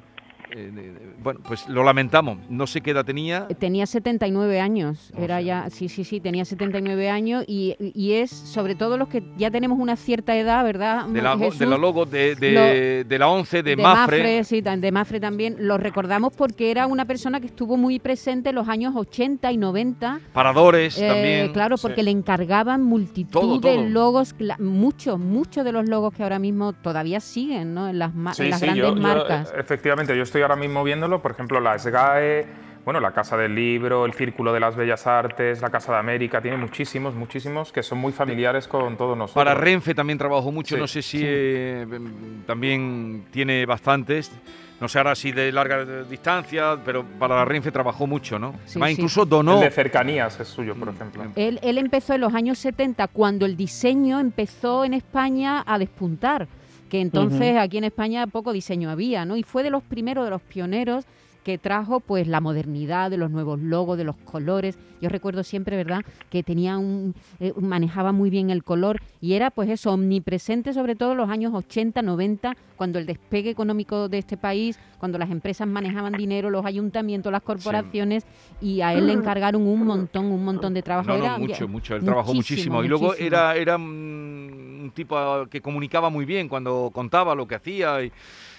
eh, 0.51 0.93
bueno, 1.23 1.39
pues 1.47 1.67
lo 1.69 1.83
lamentamos. 1.83 2.37
No 2.49 2.67
sé 2.67 2.81
qué 2.81 2.91
edad 2.91 3.05
tenía. 3.05 3.47
Tenía 3.59 3.85
79 3.85 4.59
años, 4.59 5.11
era 5.17 5.41
ya, 5.41 5.69
sí, 5.69 5.89
sí, 5.89 6.03
sí, 6.03 6.19
tenía 6.19 6.45
79 6.45 7.09
años 7.09 7.43
y, 7.47 7.75
y 7.79 8.13
es 8.13 8.31
sobre 8.31 8.75
todo 8.75 8.97
los 8.97 9.07
que 9.07 9.23
ya 9.37 9.51
tenemos 9.51 9.79
una 9.79 9.95
cierta 9.95 10.35
edad, 10.35 10.63
¿verdad? 10.63 11.05
De 11.07 11.21
la, 11.21 11.37
Jesús? 11.37 11.59
de 11.59 11.65
la 11.65 11.77
logo 11.77 12.05
de, 12.05 12.35
de, 12.35 13.05
de 13.07 13.19
la 13.19 13.27
11, 13.29 13.63
de, 13.63 13.75
de 13.75 13.81
Mafre. 13.81 14.43
sí, 14.43 14.61
de 14.61 14.91
Mafre 14.91 15.19
también. 15.19 15.55
Lo 15.59 15.77
recordamos 15.77 16.33
porque 16.35 16.71
era 16.71 16.87
una 16.87 17.05
persona 17.05 17.39
que 17.39 17.47
estuvo 17.47 17.77
muy 17.77 17.99
presente 17.99 18.49
en 18.49 18.55
los 18.55 18.67
años 18.67 18.93
80 18.95 19.51
y 19.51 19.57
90. 19.57 20.19
Paradores 20.33 20.97
Eh, 20.97 21.07
también. 21.07 21.53
Claro, 21.53 21.77
porque 21.77 22.03
le 22.03 22.11
encargaban 22.11 22.83
multitud 22.83 23.31
Todo, 23.31 23.59
de 23.59 23.75
todo. 23.75 23.85
logos, 23.89 24.35
muchos, 24.59 25.19
muchos 25.19 25.63
de 25.65 25.71
los 25.71 25.87
logos 25.87 26.13
que 26.13 26.23
ahora 26.23 26.39
mismo 26.39 26.73
todavía 26.73 27.19
siguen, 27.19 27.73
¿no? 27.73 27.87
En 27.89 27.99
las, 27.99 28.13
ma- 28.13 28.33
Sí, 28.33 28.43
en 28.43 28.49
las 28.51 28.59
sí, 28.59 28.65
grandes 28.65 28.85
yo- 28.87 28.95
yo, 28.95 29.01
marcas. 29.01 29.49
eh, 29.51 29.59
efectivamente, 29.59 30.15
yo 30.15 30.23
estoy 30.23 30.40
ahora 30.41 30.55
mismo 30.55 30.83
viéndolo, 30.83 31.21
por 31.21 31.31
ejemplo, 31.31 31.59
la 31.59 31.77
SGAE, 31.77 32.45
bueno, 32.83 32.99
la 32.99 33.11
Casa 33.11 33.37
del 33.37 33.53
Libro, 33.53 34.05
el 34.05 34.13
Círculo 34.13 34.51
de 34.53 34.59
las 34.59 34.75
Bellas 34.75 35.05
Artes, 35.05 35.61
la 35.61 35.69
Casa 35.69 35.91
de 35.93 35.99
América, 35.99 36.41
tiene 36.41 36.57
muchísimos, 36.57 37.13
muchísimos 37.13 37.71
que 37.71 37.83
son 37.83 37.99
muy 37.99 38.11
familiares 38.11 38.67
con 38.67 38.97
todos 38.97 39.15
nosotros. 39.15 39.43
Para 39.45 39.53
Renfe 39.53 39.93
también 39.93 40.17
trabajó 40.17 40.51
mucho, 40.51 40.75
Sí, 40.75 40.81
no 40.81 40.87
sé 40.87 41.01
si 41.03 41.19
sí. 41.19 41.23
eh, 41.27 41.85
también 42.47 43.25
tiene 43.31 43.65
bastantes. 43.65 44.31
No 44.79 44.87
sé 44.87 44.97
ahora 44.97 45.13
si 45.13 45.31
de 45.31 45.51
larga 45.51 45.85
distancia, 46.05 46.75
pero 46.83 47.03
para 47.19 47.35
la 47.35 47.45
Renfe 47.45 47.71
trabajó 47.71 48.07
mucho, 48.07 48.39
¿no? 48.39 48.53
Sí, 48.65 48.79
sí. 48.83 48.91
incluso 48.91 49.25
donó. 49.27 49.55
El 49.55 49.65
de 49.65 49.69
cercanías 49.69 50.39
es 50.39 50.47
suyo, 50.47 50.73
por 50.73 50.89
ejemplo. 50.89 51.23
Él, 51.35 51.59
él 51.61 51.77
empezó 51.77 52.15
en 52.15 52.21
los 52.21 52.33
años 52.33 52.57
70 52.57 53.07
cuando 53.09 53.45
el 53.45 53.55
diseño 53.55 54.19
empezó 54.19 54.83
en 54.83 54.95
España 54.95 55.63
a 55.67 55.77
despuntar, 55.77 56.47
que 56.91 56.99
entonces 56.99 57.55
aquí 57.55 57.77
en 57.77 57.85
España 57.85 58.27
poco 58.27 58.51
diseño 58.51 58.89
había, 58.89 59.23
¿no? 59.23 59.37
Y 59.37 59.43
fue 59.43 59.63
de 59.63 59.69
los 59.69 59.81
primeros, 59.81 60.25
de 60.25 60.31
los 60.31 60.41
pioneros 60.41 61.05
que 61.43 61.57
trajo 61.57 61.99
pues 61.99 62.27
la 62.27 62.39
modernidad 62.41 63.09
de 63.09 63.17
los 63.17 63.31
nuevos 63.31 63.59
logos, 63.59 63.97
de 63.97 64.03
los 64.03 64.15
colores. 64.17 64.77
Yo 65.01 65.09
recuerdo 65.09 65.43
siempre, 65.43 65.75
¿verdad?, 65.75 66.05
que 66.29 66.43
tenía 66.43 66.77
un 66.77 67.15
eh, 67.39 67.53
manejaba 67.59 68.11
muy 68.11 68.29
bien 68.29 68.49
el 68.49 68.63
color 68.63 69.01
y 69.19 69.33
era 69.33 69.49
pues 69.49 69.69
eso 69.69 69.91
omnipresente 69.91 70.73
sobre 70.73 70.95
todo 70.95 71.13
en 71.13 71.17
los 71.17 71.29
años 71.29 71.53
80, 71.53 72.01
90, 72.01 72.55
cuando 72.75 72.99
el 72.99 73.05
despegue 73.05 73.49
económico 73.49 74.09
de 74.09 74.19
este 74.19 74.37
país, 74.37 74.79
cuando 74.99 75.17
las 75.17 75.31
empresas 75.31 75.67
manejaban 75.67 76.13
dinero, 76.13 76.49
los 76.49 76.65
ayuntamientos, 76.65 77.31
las 77.31 77.41
corporaciones 77.41 78.23
y 78.61 78.81
a 78.81 78.93
él 78.93 79.07
le 79.07 79.13
encargaron 79.13 79.65
un 79.65 79.85
montón, 79.85 80.25
un 80.25 80.43
montón 80.43 80.73
de 80.73 80.81
trabajo. 80.83 81.09
No, 81.09 81.17
no, 81.17 81.23
Era- 81.25 81.37
mucho, 81.37 81.67
mucho. 81.67 81.95
Él 81.95 82.03
trabajó 82.03 82.33
muchísimo. 82.33 82.83
Y 82.83 82.87
luego 82.87 83.07
muchísimo. 83.07 83.27
era, 83.27 83.55
era 83.55 83.77
mm, 83.77 83.81
un 84.83 84.91
tipo 84.93 85.47
que 85.49 85.61
comunicaba 85.61 86.09
muy 86.09 86.25
bien 86.25 86.47
cuando 86.47 86.91
contaba 86.93 87.33
lo 87.35 87.47
que 87.47 87.55
hacía. 87.55 88.03
Y, 88.03 88.11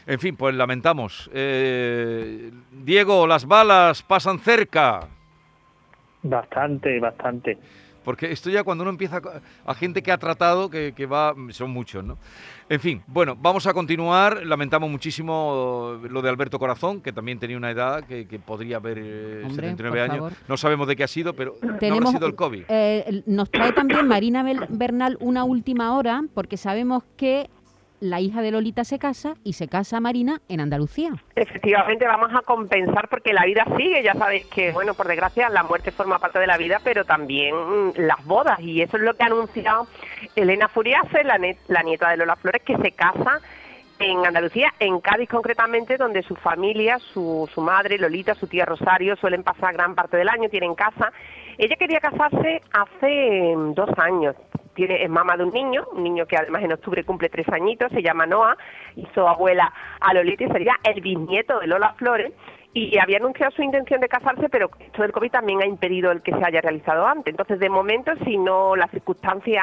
en 0.07 0.19
fin, 0.19 0.37
pues 0.37 0.55
lamentamos. 0.55 1.31
Eh, 1.33 2.51
Diego, 2.85 3.27
las 3.27 3.47
balas 3.47 4.03
pasan 4.03 4.39
cerca. 4.39 5.09
Bastante, 6.23 7.01
bastante. 7.01 7.59
Porque 8.05 8.33
esto 8.33 8.51
ya 8.51 8.65
cuando 8.65 8.83
uno 8.83 8.91
empieza 8.91 9.19
a- 9.19 9.71
a 9.71 9.75
gente 9.75 10.03
que 10.03 10.11
ha 10.11 10.19
tratado, 10.19 10.69
que, 10.69 10.93
que 10.93 11.07
va, 11.07 11.35
son 11.51 11.71
muchos, 11.71 12.03
¿no? 12.03 12.19
En 12.69 12.81
fin, 12.81 13.01
bueno, 13.07 13.37
vamos 13.41 13.67
a 13.69 13.73
continuar. 13.75 14.45
Lamentamos 14.45 14.91
muchísimo 14.91 16.01
lo 16.11 16.21
de 16.21 16.29
Alberto 16.29 16.59
Corazón, 16.59 17.01
que 17.01 17.13
también 17.13 17.39
tenía 17.39 17.57
una 17.57 17.71
edad 17.71 18.03
que, 18.05 18.27
que 18.27 18.41
podría 18.41 18.79
haber 18.79 18.99
eh, 19.01 19.43
Hombre, 19.45 19.69
79 19.71 19.91
por 19.91 20.01
años. 20.01 20.17
favor. 20.17 20.33
No 20.49 20.57
sabemos 20.57 20.89
de 20.89 20.97
qué 20.97 21.05
ha 21.05 21.09
sido, 21.09 21.35
pero 21.35 21.55
no 21.63 21.79
Tenemos, 21.79 22.11
sido 22.11 22.27
el 22.27 22.35
COVID. 22.35 22.65
eh, 22.69 23.23
nos 23.27 23.49
trae 23.53 23.73
también 23.73 24.09
Marina 24.09 24.43
Bel- 24.43 24.67
Bernal 24.69 25.17
una 25.21 25.45
última 25.45 25.97
hora, 25.97 26.23
porque 26.35 26.57
sabemos 26.57 27.05
que 27.17 27.51
la 28.03 28.21
hija 28.21 28.43
de 28.43 28.51
Lolita 28.51 28.83
se 28.83 28.99
casa 28.99 29.35
y 29.45 29.53
se 29.53 29.69
casa 29.69 30.01
Marina 30.01 30.41
en 30.49 30.61
Andalucía. 30.61 31.13
Efectivamente, 31.37 32.05
vamos 32.05 32.31
a 32.35 32.43
compensar 32.43 33.09
porque 33.09 33.33
la 33.33 33.45
vida 33.45 33.65
sigue. 33.77 34.03
Ya 34.03 34.15
sabéis 34.15 34.45
que, 34.47 34.73
bueno, 34.73 34.95
por 34.95 35.07
desgracia, 35.07 35.49
la 35.49 35.63
muerte 35.63 35.93
forma 35.93 36.19
parte 36.19 36.41
de 36.41 36.49
la 36.49 36.59
vida, 36.59 36.81
pero 36.83 37.05
también 37.05 37.55
mm, 37.55 37.93
las 37.99 38.25
bodas. 38.27 38.59
Y 38.59 38.83
eso 38.83 38.97
es 38.97 39.05
lo 39.05 39.15
que 39.15 39.23
ha 39.23 39.27
anunciado 39.27 39.87
Elena 40.35 40.69
Furiase, 40.69 41.23
la, 41.23 41.39
la 41.69 41.83
nieta 41.85 42.11
de 42.11 42.17
Lola 42.17 42.35
Flores, 42.35 42.63
que 42.63 42.77
se 42.77 42.91
casa 42.91 43.41
en 44.01 44.27
Andalucía, 44.27 44.75
en 44.81 44.99
Cádiz 44.99 45.29
concretamente, 45.29 45.97
donde 45.97 46.25
su 46.25 46.35
familia, 46.35 46.99
su, 46.99 47.49
su 47.55 47.61
madre, 47.61 47.99
Lolita, 47.99 48.35
su 48.35 48.49
tía 48.49 48.65
Rosario, 48.65 49.15
suelen 49.15 49.45
pasar 49.45 49.75
gran 49.75 49.95
parte 49.95 50.17
del 50.17 50.29
año, 50.29 50.49
tienen 50.49 50.75
casa. 50.75 51.13
Ella 51.57 51.77
quería 51.77 52.01
casarse 52.01 52.63
hace 52.73 53.55
mm, 53.57 53.75
dos 53.75 53.91
años. 53.97 54.35
Tiene, 54.75 55.03
es 55.03 55.11
mamá 55.11 55.37
de 55.37 55.45
un 55.45 55.53
niño, 55.53 55.85
un 55.93 56.03
niño 56.03 56.27
que 56.27 56.37
además 56.37 56.63
en 56.63 56.73
octubre 56.73 57.05
cumple 57.05 57.29
tres 57.29 57.49
añitos, 57.51 57.93
se 57.93 58.03
llama 58.03 58.27
Noah, 58.27 58.57
hizo 58.97 59.29
abuela 59.29 59.73
a 60.01 60.15
Lolita 60.15 60.45
y 60.45 60.49
sería 60.49 60.77
el 60.85 61.01
bisnieto 61.01 61.61
de 61.61 61.67
Lola 61.67 61.95
Flores 61.95 62.33
y 62.75 62.99
había 62.99 63.19
anunciado 63.19 63.53
su 63.53 63.63
intención 63.63 64.01
de 64.01 64.09
casarse, 64.09 64.49
pero 64.49 64.71
esto 64.81 65.03
del 65.03 65.13
COVID 65.13 65.31
también 65.31 65.61
ha 65.61 65.67
impedido 65.67 66.11
el 66.11 66.23
que 66.23 66.33
se 66.33 66.45
haya 66.45 66.63
realizado 66.63 67.07
antes. 67.07 67.33
Entonces, 67.33 67.59
de 67.59 67.69
momento, 67.69 68.13
si 68.25 68.39
no 68.39 68.77
las 68.77 68.91
circunstancias 68.91 69.63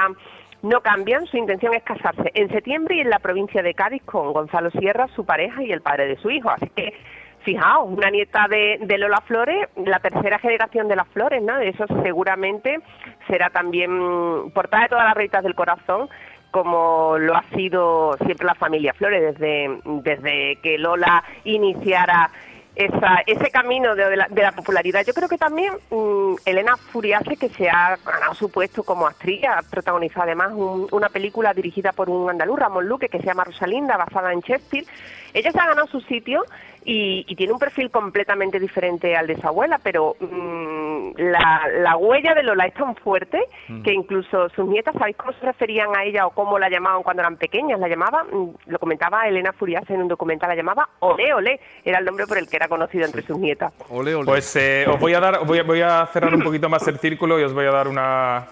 no 0.62 0.82
cambian, 0.82 1.26
su 1.26 1.38
intención 1.38 1.74
es 1.74 1.84
casarse 1.84 2.32
en 2.34 2.50
septiembre 2.50 2.98
y 2.98 3.00
en 3.00 3.10
la 3.10 3.20
provincia 3.20 3.64
de 3.64 3.74
Cádiz 3.74 4.04
con 4.04 4.34
Gonzalo 4.34 4.70
Sierra, 4.72 5.08
su 5.16 5.26
pareja 5.26 5.64
y 5.64 5.72
el 5.72 5.82
padre 5.82 6.08
de 6.08 6.18
su 6.18 6.30
hijo. 6.30 6.50
Así 6.50 6.70
que, 6.76 6.94
fijaos, 7.44 7.90
una 7.90 8.10
nieta 8.10 8.48
de, 8.50 8.80
de 8.82 8.98
Lola 8.98 9.22
Flores, 9.22 9.68
la 9.76 10.00
tercera 10.00 10.40
generación 10.40 10.88
de 10.88 10.96
las 10.96 11.08
Flores, 11.10 11.42
¿no? 11.42 11.58
Eso 11.58 11.86
seguramente 12.04 12.80
será 13.28 13.50
también 13.50 14.52
portada 14.54 14.84
de 14.84 14.90
todas 14.90 15.06
las 15.06 15.16
revistas 15.16 15.44
del 15.44 15.56
corazón 15.56 16.10
como 16.52 17.18
lo 17.20 17.36
ha 17.36 17.44
sido 17.56 18.18
siempre 18.26 18.48
la 18.48 18.56
familia 18.56 18.94
Flores 18.94 19.36
desde, 19.38 19.80
desde 20.02 20.56
que 20.64 20.78
Lola 20.78 21.24
iniciara 21.44 22.32
esa, 22.80 23.22
ese 23.28 23.52
camino 23.52 23.94
de, 23.94 24.10
de 24.10 24.16
la, 24.16 24.28
de 24.30 24.42
la 24.42 24.52
popularidad. 24.54 25.04
Yo 25.06 25.14
creo 25.14 25.28
que 25.28 25.38
también 25.38 25.74
mm, 25.92 26.36
Elena 26.46 26.78
Furiase, 26.78 27.36
que 27.36 27.50
se 27.50 27.70
ha 27.70 27.98
ganado 28.06 28.34
su 28.34 28.50
puesto 28.50 28.84
como 28.84 29.06
actriz, 29.06 29.44
ha 29.46 29.62
protagonizado 29.70 30.24
además 30.24 30.52
un- 30.54 30.88
una 30.92 31.10
película 31.10 31.54
dirigida 31.54 31.92
por 31.92 32.10
un 32.10 32.30
andaluz, 32.30 32.58
Ramón 32.58 32.88
Luque, 32.88 33.10
que 33.10 33.20
se 33.20 33.26
llama 33.26 33.44
Rosalinda, 33.44 33.98
basada 33.98 34.32
en 34.32 34.40
Shakespeare. 34.40 34.86
Ella 35.34 35.52
se 35.52 35.60
ha 35.60 35.68
ganado 35.68 35.88
su 35.88 36.00
sitio 36.02 36.44
y, 36.86 37.24
y 37.28 37.36
tiene 37.36 37.54
un 37.54 37.60
perfil 37.60 37.92
completamente 37.92 38.60
diferente 38.60 39.16
al 39.16 39.28
de 39.28 39.36
su 39.40 39.46
abuela, 39.46 39.80
pero 39.84 40.16
mm, 40.20 41.12
la, 41.18 41.68
la 41.82 41.98
huella 41.98 42.34
de 42.34 42.44
Lola 42.44 42.66
es 42.66 42.74
tan 42.74 42.96
fuerte 42.96 43.40
que 43.84 43.94
incluso 43.94 44.50
sus 44.50 44.66
nietas, 44.68 44.96
¿sabéis 44.98 45.18
cómo 45.18 45.34
se 45.34 45.46
referían 45.46 45.96
a 45.96 46.04
ella 46.04 46.26
o 46.26 46.32
cómo 46.32 46.58
la 46.58 46.70
llamaban 46.70 47.04
cuando 47.04 47.22
eran 47.22 47.36
pequeñas? 47.38 47.80
La 47.80 47.88
llamaban, 47.90 48.26
mm, 48.32 48.50
lo 48.68 48.80
comentaba 48.80 49.28
Elena 49.28 49.54
Furiase 49.54 49.94
en 49.94 50.02
un 50.04 50.08
documental, 50.08 50.50
la 50.50 50.56
llamaba 50.56 50.90
Ole 51.00 51.34
Ole, 51.34 51.60
era 51.84 52.00
el 52.00 52.06
nombre 52.06 52.26
por 52.26 52.38
el 52.40 52.50
que 52.50 52.56
era 52.56 52.68
conocido 52.70 53.06
entre 53.06 53.22
sus 53.24 53.38
nietas. 53.38 53.74
Ole, 53.90 54.16
ole. 54.16 54.26
Pues 54.26 54.56
eh, 54.56 54.86
os 54.88 55.00
voy 55.00 55.14
a 55.14 55.20
dar, 55.20 55.46
voy 55.46 55.60
a, 55.60 55.64
voy 55.64 55.82
a 55.82 56.08
cerrar 56.14 56.34
un 56.34 56.42
poquito 56.42 56.70
más 56.70 56.88
el 56.88 56.98
círculo 57.00 57.40
y 57.40 57.44
os 57.44 57.54
voy 57.54 57.66
a 57.66 57.72
dar 57.72 57.88
una, 57.90 58.48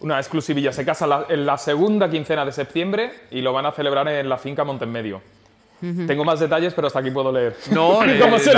una 0.00 0.18
exclusivilla. 0.18 0.72
Se 0.72 0.84
casa 0.84 1.06
la- 1.06 1.26
en 1.28 1.44
la 1.46 1.58
segunda 1.58 2.08
quincena 2.08 2.44
de 2.44 2.52
septiembre 2.52 3.10
y 3.30 3.40
lo 3.40 3.52
van 3.52 3.66
a 3.66 3.72
celebrar 3.72 4.06
en 4.08 4.28
la 4.28 4.38
finca 4.38 4.62
Montemedio. 4.62 5.20
Tengo 6.06 6.24
más 6.24 6.38
detalles, 6.38 6.74
pero 6.74 6.86
hasta 6.86 7.00
aquí 7.00 7.10
puedo 7.10 7.32
leer. 7.32 7.56
No, 7.72 8.04
eh, 8.06 8.16
¿Cómo 8.20 8.38
se? 8.38 8.52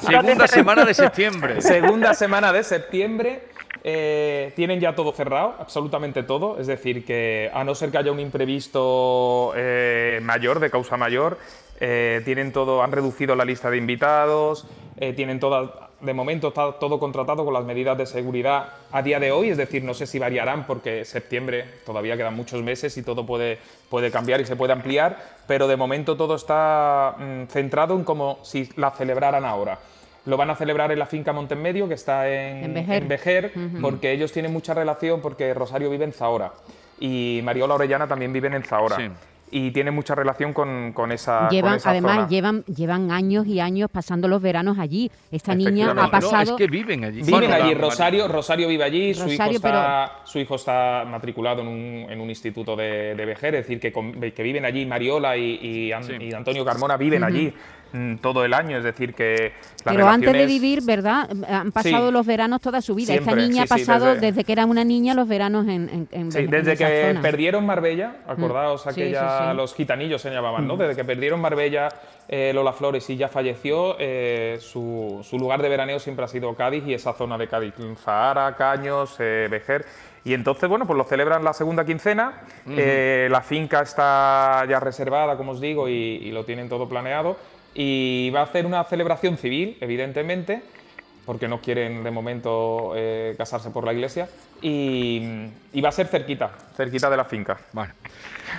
Segunda 0.00 0.48
semana 0.48 0.84
de 0.84 0.92
septiembre. 0.94 1.60
Segunda 1.60 2.14
semana 2.14 2.52
de 2.52 2.64
septiembre. 2.64 3.42
Eh, 3.84 4.52
tienen 4.54 4.80
ya 4.80 4.94
todo 4.94 5.12
cerrado, 5.12 5.54
absolutamente 5.58 6.22
todo. 6.22 6.58
Es 6.58 6.66
decir, 6.66 7.04
que 7.04 7.50
a 7.52 7.64
no 7.64 7.74
ser 7.74 7.90
que 7.90 7.98
haya 7.98 8.12
un 8.12 8.20
imprevisto 8.20 9.52
eh, 9.56 10.20
mayor, 10.22 10.60
de 10.60 10.70
causa 10.70 10.96
mayor, 10.96 11.38
eh, 11.80 12.22
tienen 12.24 12.52
todo, 12.52 12.82
han 12.82 12.92
reducido 12.92 13.34
la 13.34 13.44
lista 13.44 13.68
de 13.68 13.76
invitados, 13.76 14.66
eh, 14.96 15.14
tienen 15.14 15.40
toda, 15.40 15.90
de 16.00 16.14
momento 16.14 16.48
está 16.48 16.72
todo 16.78 17.00
contratado 17.00 17.44
con 17.44 17.52
las 17.52 17.64
medidas 17.64 17.98
de 17.98 18.06
seguridad 18.06 18.68
a 18.92 19.02
día 19.02 19.18
de 19.18 19.32
hoy. 19.32 19.50
Es 19.50 19.56
decir, 19.56 19.82
no 19.82 19.92
sé 19.92 20.06
si 20.06 20.20
variarán 20.20 20.64
porque 20.64 21.04
septiembre 21.04 21.64
todavía 21.84 22.16
quedan 22.16 22.36
muchos 22.36 22.62
meses 22.62 22.96
y 22.98 23.02
todo 23.02 23.26
puede, 23.26 23.58
puede 23.90 24.12
cambiar 24.12 24.40
y 24.40 24.46
se 24.46 24.54
puede 24.54 24.72
ampliar, 24.72 25.18
pero 25.48 25.66
de 25.66 25.76
momento 25.76 26.16
todo 26.16 26.36
está 26.36 27.16
mm, 27.18 27.46
centrado 27.46 27.96
en 27.96 28.04
como 28.04 28.38
si 28.44 28.68
la 28.76 28.92
celebraran 28.92 29.44
ahora. 29.44 29.80
Lo 30.24 30.36
van 30.36 30.50
a 30.50 30.54
celebrar 30.54 30.92
en 30.92 30.98
la 30.98 31.06
finca 31.06 31.32
Montemedio, 31.32 31.88
que 31.88 31.94
está 31.94 32.28
en, 32.28 32.64
En 32.64 32.74
Vejer. 32.74 33.02
en 33.02 33.08
Vejer, 33.08 33.52
Ujú. 33.56 33.80
porque 33.80 34.12
ellos 34.12 34.30
tienen 34.32 34.52
mucha 34.52 34.72
relación, 34.74 35.20
porque 35.20 35.52
Rosario 35.54 35.90
vive 35.90 36.04
en 36.04 36.12
Zahora 36.12 36.52
y 37.00 37.40
Mariola 37.42 37.74
Orellana 37.74 38.06
también 38.06 38.32
viven 38.32 38.54
en 38.54 38.62
Zahora. 38.62 38.96
Sí. 38.96 39.08
y 39.54 39.70
tiene 39.70 39.90
mucha 39.90 40.14
relación 40.14 40.54
con, 40.54 40.92
con 40.94 41.12
esa, 41.12 41.40
con 41.40 41.50
Llevan, 41.50 41.74
esa 41.76 41.90
además, 41.90 42.14
zona. 42.14 42.28
llevan, 42.28 42.64
llevan 42.64 43.10
años 43.10 43.46
y 43.46 43.60
años 43.60 43.90
pasando 43.92 44.26
los 44.26 44.40
veranos 44.40 44.78
allí. 44.78 45.10
Esta 45.30 45.54
niña 45.54 45.90
ha 45.90 45.94
No, 45.94 46.02
no, 46.04 46.10
pasado. 46.10 46.42
es 46.42 46.50
que 46.52 46.66
viven 46.68 47.04
allí. 47.04 47.20
Viven 47.20 47.30
Bueno, 47.50 47.54
allí, 47.56 47.74
Rosario, 47.74 48.28
Rosario 48.28 48.66
vive 48.66 48.82
allí, 48.84 49.12
su, 49.12 49.24
hijo 49.28 49.32
Rosario, 49.32 49.56
está, 49.56 50.12
su 50.24 50.38
hijo 50.38 50.54
está 50.54 51.04
matriculado 51.06 51.60
en 51.60 51.68
un, 51.68 52.06
en 52.10 52.18
un 52.18 52.30
instituto 52.30 52.74
de, 52.76 53.14
de 53.14 53.24
Vejer, 53.26 53.56
es 53.56 53.64
decir, 53.66 53.78
que, 53.78 53.92
con- 53.92 54.18
que 54.18 54.42
viven 54.42 54.64
allí, 54.64 54.86
Mariola 54.86 55.36
y, 55.36 55.58
y 55.60 55.92
Sí. 56.02 56.12
y 56.18 56.32
Antonio 56.32 56.64
Carmona 56.64 56.96
viven 56.96 57.22
Ujú. 57.22 57.28
allí 57.30 57.48
mm, 57.48 57.81
todo 58.20 58.44
el 58.44 58.54
año, 58.54 58.78
es 58.78 58.84
decir, 58.84 59.14
que 59.14 59.52
las 59.84 59.94
Pero 59.94 60.08
antes 60.08 60.32
de 60.32 60.46
vivir, 60.46 60.82
¿verdad? 60.82 61.28
Han 61.48 61.72
pasado 61.72 62.06
Sí. 62.08 62.12
los 62.12 62.26
veranos 62.26 62.60
toda 62.60 62.80
su 62.80 62.94
vida. 62.94 63.12
Esta 63.14 63.24
Siempre, 63.24 63.42
niña 63.48 63.66
sí, 63.66 63.72
ha 63.74 63.76
pasado 63.76 64.06
desde- 64.14 64.26
desde... 64.28 64.44
que 64.44 64.52
era 64.52 64.64
una 64.66 64.84
niña 64.84 65.14
los 65.14 65.28
veranos 65.28 65.66
en, 65.68 65.88
en, 65.88 66.08
en 66.10 66.32
Sí, 66.32 66.38
en 66.38 66.50
desde 66.50 66.72
esa 66.72 66.86
que 66.86 67.08
zona. 67.08 67.20
perdieron 67.22 67.66
Marbella, 67.66 68.16
acordaos 68.26 68.86
Mm. 68.86 68.88
Aquella, 68.88 69.54
los 69.54 69.74
gitanillos 69.74 70.22
se 70.22 70.30
llamaban, 70.30 70.66
¿no? 70.66 70.76
Desde 70.76 70.96
que 70.96 71.04
perdieron 71.04 71.40
Marbella, 71.40 71.88
eh, 72.28 72.52
Lola 72.54 72.72
Flores 72.72 73.08
y 73.10 73.16
ya 73.16 73.28
falleció, 73.28 73.96
eh, 73.98 74.58
su, 74.60 75.20
su 75.22 75.38
lugar 75.38 75.60
de 75.60 75.68
veraneo 75.68 75.98
siempre 75.98 76.24
ha 76.24 76.28
sido 76.28 76.54
Cádiz 76.54 76.84
y 76.86 76.94
esa 76.94 77.12
zona 77.12 77.36
de 77.36 77.48
Cádiz, 77.48 77.74
Zahara, 78.02 78.54
Caños, 78.56 79.16
eh, 79.18 79.48
Vejer. 79.50 79.84
Y 80.24 80.34
entonces, 80.34 80.68
bueno, 80.68 80.86
pues 80.86 80.96
lo 80.96 81.02
celebran 81.02 81.42
la 81.42 81.52
segunda 81.52 81.84
quincena, 81.84 82.42
eh, 82.68 83.26
la 83.28 83.40
finca 83.42 83.82
está 83.82 84.64
ya 84.68 84.78
reservada, 84.78 85.36
como 85.36 85.50
os 85.52 85.60
digo, 85.60 85.88
y, 85.88 85.92
y 85.92 86.30
lo 86.30 86.44
tienen 86.44 86.68
todo 86.68 86.88
planeado. 86.88 87.36
Y 87.74 88.30
va 88.30 88.40
a 88.40 88.44
hacer 88.44 88.66
una 88.66 88.84
celebración 88.84 89.36
civil, 89.38 89.76
evidentemente, 89.80 90.62
porque 91.24 91.48
no 91.48 91.60
quieren 91.60 92.02
de 92.04 92.10
momento 92.10 92.92
eh, 92.96 93.34
casarse 93.38 93.70
por 93.70 93.84
la 93.84 93.92
iglesia. 93.92 94.28
Y, 94.60 95.46
y 95.72 95.80
va 95.80 95.88
a 95.88 95.92
ser 95.92 96.06
cerquita, 96.08 96.50
cerquita 96.76 97.08
de 97.10 97.16
la 97.16 97.24
finca. 97.24 97.58
Bueno. 97.72 97.92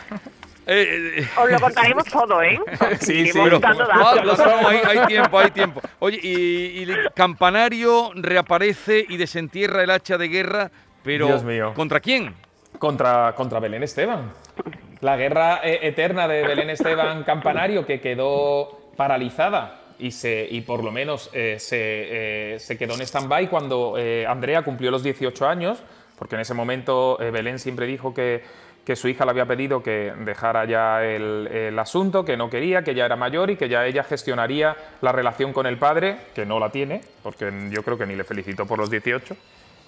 Eh, 0.66 1.18
eh, 1.18 1.28
Os 1.38 1.52
lo 1.52 1.60
contaremos 1.60 2.06
todo, 2.06 2.42
¿eh? 2.42 2.58
Sí, 3.02 3.26
sí, 3.28 3.38
pero- 3.38 3.60
Ah, 3.92 4.16
no, 4.24 4.68
hay, 4.70 4.78
hay 4.88 5.08
tiempo, 5.08 5.38
hay 5.38 5.52
tiempo. 5.52 5.82
Oye, 6.00 6.22
y, 6.24 6.68
y 6.80 6.84
el 6.84 7.12
campanario 7.14 8.12
reaparece 8.16 9.06
y 9.10 9.18
desentierra 9.18 9.84
el 9.84 9.90
hacha 9.90 10.18
de 10.18 10.30
guerra, 10.30 10.72
pero 11.04 11.28
Dios 11.28 11.44
mío. 11.44 11.74
¿contra 11.76 12.00
quién? 12.00 12.34
Contra, 12.80 13.34
contra 13.36 13.60
Belén 13.60 13.84
Esteban. 13.84 14.32
La 15.02 15.18
guerra 15.18 15.60
eterna 15.66 16.30
de 16.30 16.44
Belén 16.48 16.70
Esteban 16.70 17.26
Campanario 17.26 17.86
que 17.86 18.00
quedó 18.00 18.80
paralizada 18.96 19.80
y, 20.00 20.12
se, 20.12 20.48
y 20.50 20.62
por 20.62 20.84
lo 20.84 20.92
menos 20.92 21.30
eh, 21.34 21.58
se, 21.60 22.56
eh, 22.56 22.60
se 22.60 22.78
quedó 22.78 22.96
en 22.96 23.02
stand-by 23.02 23.48
cuando 23.50 23.96
eh, 23.98 24.26
Andrea 24.28 24.62
cumplió 24.64 24.92
los 24.92 25.04
18 25.04 25.48
años, 25.48 25.84
porque 26.18 26.36
en 26.36 26.42
ese 26.42 26.54
momento 26.54 27.18
Belén 27.20 27.60
siempre 27.60 27.86
dijo 27.86 28.14
que, 28.14 28.44
que 28.86 28.96
su 28.96 29.08
hija 29.08 29.26
le 29.26 29.32
había 29.32 29.46
pedido 29.46 29.82
que 29.82 30.14
dejara 30.26 30.66
ya 30.66 31.04
el, 31.04 31.48
el 31.48 31.80
asunto, 31.80 32.24
que 32.24 32.38
no 32.38 32.50
quería, 32.50 32.84
que 32.84 32.94
ya 32.96 33.06
era 33.06 33.16
mayor 33.16 33.50
y 33.50 33.56
que 33.56 33.70
ya 33.70 33.86
ella 33.86 34.04
gestionaría 34.04 34.76
la 35.02 35.12
relación 35.12 35.54
con 35.54 35.66
el 35.66 35.78
padre, 35.78 36.18
que 36.36 36.46
no 36.46 36.60
la 36.60 36.70
tiene, 36.70 37.02
porque 37.24 37.52
yo 37.72 37.84
creo 37.84 37.98
que 37.98 38.06
ni 38.06 38.16
le 38.16 38.24
felicitó 38.24 38.66
por 38.66 38.80
los 38.80 38.90
18. 38.90 39.36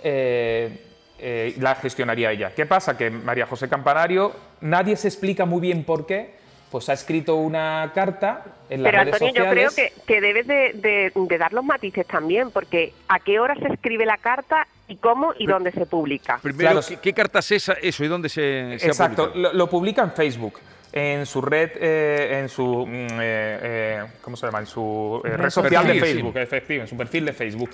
eh, 0.04 0.92
eh, 1.18 1.56
la 1.60 1.76
gestionaría 1.76 2.32
ella. 2.32 2.52
¿Qué 2.54 2.66
pasa? 2.66 2.98
Que 2.98 3.10
María 3.10 3.46
José 3.46 3.70
Campanario, 3.70 4.34
nadie 4.60 4.98
se 4.98 5.08
explica 5.08 5.46
muy 5.46 5.62
bien 5.62 5.86
por 5.86 6.06
qué, 6.06 6.36
pues 6.76 6.90
ha 6.90 6.94
escrito 6.94 7.38
una 7.38 7.90
carta 7.96 8.44
en 8.70 8.84
las 8.84 8.92
Pero 8.92 9.04
redes 9.06 9.14
Antonio, 9.22 9.46
yo 9.46 9.50
creo 9.50 9.70
que, 9.72 9.94
que 10.06 10.20
debes 10.20 10.46
de, 10.46 10.74
de- 10.74 11.12
de 11.16 11.38
dar 11.38 11.54
los 11.54 11.64
matices 11.64 12.06
también, 12.06 12.52
porque 12.52 12.92
a 13.08 13.20
qué 13.20 13.40
hora 13.40 13.56
se 13.56 13.68
escribe 13.72 14.06
la 14.06 14.18
carta 14.18 14.68
y 14.90 14.98
cómo 14.98 15.34
y 15.40 15.48
dónde 15.48 15.72
se 15.72 15.86
publica. 15.86 16.38
Primero, 16.44 16.72
Claro, 16.72 16.86
¿qué, 16.86 16.98
qué 16.98 17.14
carta 17.14 17.40
es 17.40 17.50
esa, 17.54 17.74
eso 17.82 18.04
y 18.04 18.10
dónde 18.10 18.28
se, 18.28 18.78
se 18.78 18.88
Exacto, 18.88 19.32
lo 19.34 19.70
publica 19.70 20.02
en 20.04 20.12
Facebook, 20.12 20.60
en 20.96 21.26
su 21.26 21.42
red, 21.42 21.72
eh, 21.76 22.40
en 22.40 22.48
su, 22.48 22.86
mm, 22.86 22.90
eh, 22.90 23.18
eh, 23.20 24.04
¿cómo 24.22 24.38
se 24.38 24.46
llama? 24.46 24.60
En 24.60 24.66
su 24.66 25.20
red 25.22 25.50
social 25.50 25.86
de. 25.86 26.00
Facebook, 26.00 26.38
efectivo, 26.38 26.84
en 26.84 26.88
su 26.88 26.96
perfil 26.96 27.26
de 27.26 27.34
Facebook. 27.34 27.72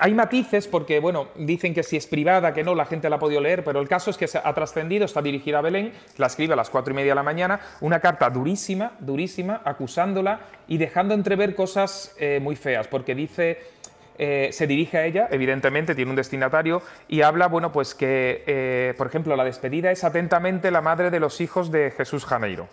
Hay 0.00 0.14
matices 0.14 0.66
porque, 0.66 0.98
bueno, 0.98 1.28
dicen 1.36 1.72
que 1.72 1.84
si 1.84 1.96
es 1.96 2.08
privada, 2.08 2.52
que 2.52 2.64
no, 2.64 2.74
la 2.74 2.86
gente 2.86 3.08
la 3.08 3.16
ha 3.16 3.18
podido 3.20 3.40
leer, 3.40 3.62
pero 3.62 3.80
el 3.80 3.88
caso 3.88 4.10
es 4.10 4.16
que 4.16 4.26
se 4.26 4.40
ha 4.42 4.52
trascendido, 4.52 5.04
está 5.04 5.22
dirigida 5.22 5.58
a 5.58 5.62
Belén, 5.62 5.92
la 6.16 6.26
escribe 6.26 6.54
a 6.54 6.56
las 6.56 6.70
cuatro 6.70 6.92
y 6.92 6.96
media 6.96 7.12
de 7.12 7.16
la 7.16 7.22
mañana, 7.22 7.60
una 7.82 8.00
carta 8.00 8.28
durísima, 8.30 8.94
durísima, 8.98 9.62
acusándola 9.64 10.40
y 10.66 10.76
dejando 10.76 11.14
entrever 11.14 11.54
cosas 11.54 12.16
muy 12.40 12.56
feas, 12.56 12.88
porque 12.88 13.14
dice 13.14 13.77
eh, 14.18 14.48
se 14.52 14.66
dirige 14.66 14.98
a 14.98 15.04
ella, 15.04 15.28
evidentemente, 15.30 15.94
tiene 15.94 16.10
un 16.10 16.16
destinatario, 16.16 16.82
y 17.06 17.22
habla, 17.22 17.46
bueno, 17.46 17.70
pues 17.70 17.94
que, 17.94 18.42
eh, 18.46 18.94
por 18.98 19.06
ejemplo, 19.06 19.36
la 19.36 19.44
despedida 19.44 19.92
es 19.92 20.02
atentamente 20.02 20.70
la 20.70 20.80
madre 20.80 21.10
de 21.10 21.20
los 21.20 21.40
hijos 21.40 21.70
de 21.70 21.92
Jesús 21.92 22.24
Janeiro, 22.24 22.68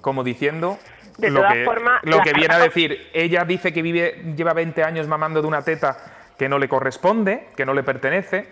como 0.00 0.22
diciendo 0.22 0.78
De 1.18 1.30
lo, 1.30 1.40
todas 1.40 1.54
que, 1.54 1.64
formas, 1.64 2.00
lo 2.04 2.22
que 2.22 2.32
viene 2.34 2.54
a 2.54 2.58
decir, 2.60 3.08
ella 3.12 3.44
dice 3.44 3.72
que 3.72 3.82
vive, 3.82 4.22
lleva 4.36 4.52
20 4.52 4.84
años 4.84 5.08
mamando 5.08 5.42
de 5.42 5.48
una 5.48 5.62
teta 5.62 5.96
que 6.38 6.48
no 6.48 6.58
le 6.58 6.68
corresponde, 6.68 7.48
que 7.56 7.66
no 7.66 7.74
le 7.74 7.82
pertenece, 7.82 8.46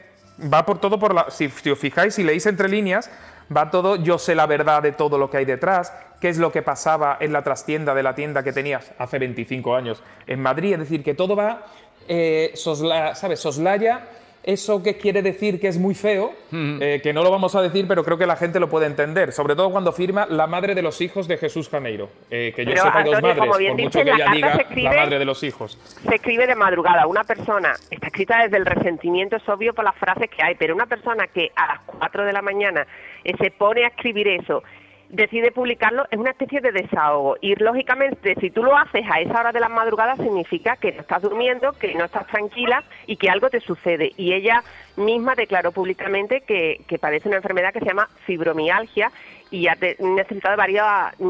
va 0.53 0.66
por 0.66 0.81
todo 0.81 0.99
por 0.99 1.14
la... 1.14 1.31
Si, 1.31 1.49
si 1.49 1.70
os 1.70 1.79
fijáis, 1.79 2.14
si 2.14 2.25
leéis 2.25 2.47
entre 2.47 2.68
líneas, 2.68 3.11
va 3.55 3.70
todo, 3.70 3.97
yo 3.97 4.18
sé 4.18 4.35
la 4.35 4.47
verdad 4.47 4.83
de 4.83 4.92
todo 4.92 5.18
lo 5.18 5.31
que 5.31 5.38
hay 5.38 5.44
detrás, 5.44 5.92
qué 6.20 6.29
es 6.29 6.38
lo 6.38 6.51
que 6.53 6.62
pasaba 6.62 7.18
en 7.20 7.33
la 7.33 7.42
trastienda 7.42 7.94
de 7.94 8.03
la 8.03 8.14
tienda 8.14 8.42
que 8.42 8.53
tenías 8.53 8.92
hace 8.99 9.18
25 9.18 9.77
años 9.77 10.03
en 10.27 10.40
Madrid, 10.40 10.73
es 10.73 10.79
decir, 10.81 11.03
que 11.03 11.14
todo 11.14 11.37
va, 11.37 11.66
eh, 12.09 12.53
sosla- 12.55 13.14
¿sabes? 13.14 13.40
Soslaya 13.40 14.09
eso 14.47 14.83
que 14.83 14.99
quiere 14.99 15.23
decir 15.23 15.59
que 15.59 15.69
es 15.69 15.79
muy 15.79 15.95
feo, 15.95 16.35
eh, 16.53 17.01
que 17.03 17.14
no 17.14 17.23
lo 17.23 17.31
vamos 17.31 17.55
a 17.55 17.62
decir, 17.62 17.87
pero 17.88 18.05
creo 18.05 18.19
que 18.19 18.27
la 18.27 18.37
gente 18.37 18.61
lo 18.61 18.69
puede 18.69 18.85
entender, 18.85 19.33
sobre 19.33 19.57
todo 19.57 19.71
cuando 19.71 19.90
firma 19.90 20.27
la 20.29 20.47
madre 20.47 20.75
de 20.75 20.83
los 20.83 21.01
hijos 21.01 21.27
de 21.27 21.38
Jesús 21.38 21.71
Janeiro, 21.71 22.11
eh, 22.31 22.53
que 22.55 22.62
yo 22.67 22.73
Pero, 22.73 22.83
sepa 22.83 22.99
hay 22.99 23.05
dos 23.07 23.14
Antonio, 23.14 23.37
madres, 23.37 23.49
como 23.49 23.59
bien 23.59 23.73
por 23.73 23.83
mucho 23.85 23.99
dices, 24.01 24.05
que 24.05 24.11
la 24.11 24.14
ella 24.17 24.25
carta 24.27 24.37
diga 24.37 24.51
se 24.51 24.57
la 24.57 24.62
escribe- 24.69 24.97
madre 25.01 25.19
de 25.19 25.25
los 25.25 25.43
hijos. 25.45 25.79
se 26.07 26.14
escribe 26.14 26.47
de 26.47 26.55
madrugada. 26.57 27.07
Una 27.07 27.25
persona, 27.25 27.73
está 27.90 28.07
escrita 28.09 28.43
desde 28.43 28.59
el 28.59 28.67
resentimiento, 28.67 29.37
es 29.37 29.49
obvio 29.49 29.73
por 29.73 29.83
las 29.87 29.97
frases 29.97 30.29
que 30.29 30.43
hay, 30.43 30.57
pero 30.57 30.75
una 30.75 30.85
persona 30.85 31.27
que 31.29 31.51
a 31.57 31.67
las 31.67 31.81
4 31.87 32.27
de 32.27 32.33
la 32.35 32.43
mañana 32.43 32.87
eh, 33.25 33.33
se 33.38 33.51
pone 33.51 33.85
a 33.85 33.88
escribir 33.88 34.29
eso, 34.29 34.62
decide 35.09 35.53
publicarlo, 35.53 36.07
es 36.11 36.19
una 36.19 36.31
especie 36.31 36.61
de 36.61 36.73
desahogo. 36.73 37.37
Y 37.40 37.55
lógicamente, 37.57 38.35
si 38.40 38.51
tú 38.51 38.62
lo 38.64 38.77
haces 38.77 39.05
a 39.11 39.21
esa 39.21 39.40
hora 39.40 39.53
de 39.53 39.61
la 39.61 39.69
madrugada, 39.69 40.17
significa 40.17 40.77
que 40.77 40.93
no 40.93 41.01
estás 41.03 41.23
durmiendo, 41.23 41.73
que 41.73 41.95
no 41.95 42.05
estás 42.05 42.27
tranquila 42.27 42.83
y 43.07 43.17
que 43.17 43.31
algo 43.31 43.49
te 43.51 43.61
sucede. 43.61 44.12
Y 44.17 44.33
ella 44.33 44.62
misma 44.97 45.35
declaró 45.35 45.73
públicamente 45.73 46.40
que, 46.40 46.81
que 46.88 46.99
padece 46.99 47.29
una 47.29 47.37
enfermedad 47.38 47.73
que 47.73 47.81
se 47.81 47.87
llama 47.87 48.09
fibromialgia 48.27 49.11
y 49.51 49.69
ha 49.69 49.77
necesitado 50.01 50.57
varios 50.57 50.87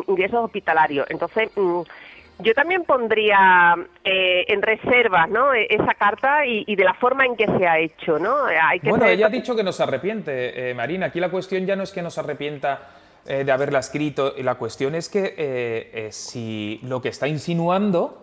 ingresos 0.09 0.45
hospitalarios. 0.45 1.07
Entonces, 1.11 1.51
mm, 1.57 1.81
yo 2.41 2.53
también 2.55 2.85
pondría 2.85 3.75
eh, 4.03 4.45
en 4.49 4.61
reserva 4.63 5.27
¿no? 5.27 5.53
E- 5.55 5.67
esa 5.71 5.95
carta 5.95 6.45
y, 6.47 6.65
y 6.67 6.75
de 6.75 6.85
la 6.85 6.95
forma 6.95 7.25
en 7.27 7.37
que 7.37 7.47
se 7.47 7.67
ha 7.67 7.79
hecho. 7.79 8.19
¿no? 8.19 8.45
Hay 8.47 8.81
que 8.81 8.89
Bueno, 8.89 9.05
ser- 9.05 9.15
ella 9.15 9.27
ha 9.27 9.31
dicho 9.31 9.55
que 9.55 9.63
no 9.63 9.73
se 9.73 9.83
arrepiente, 9.83 10.71
eh, 10.71 10.75
Marina. 10.75 11.07
Aquí 11.07 11.21
la 11.21 11.29
cuestión 11.31 11.67
ya 11.67 11.77
no 11.77 11.83
es 11.83 11.93
que 11.93 12.03
no 12.03 12.11
se 12.11 12.21
arrepienta 12.21 12.81
eh, 13.27 13.45
de 13.45 13.53
haberla 13.53 13.79
escrito, 13.79 14.35
la 14.39 14.57
cuestión 14.57 14.95
es 14.95 15.09
que 15.09 15.35
eh, 15.37 15.91
eh, 15.95 16.09
si 16.13 16.81
lo 16.83 17.01
que 17.01 17.09
está 17.09 17.27
insinuando... 17.29 18.21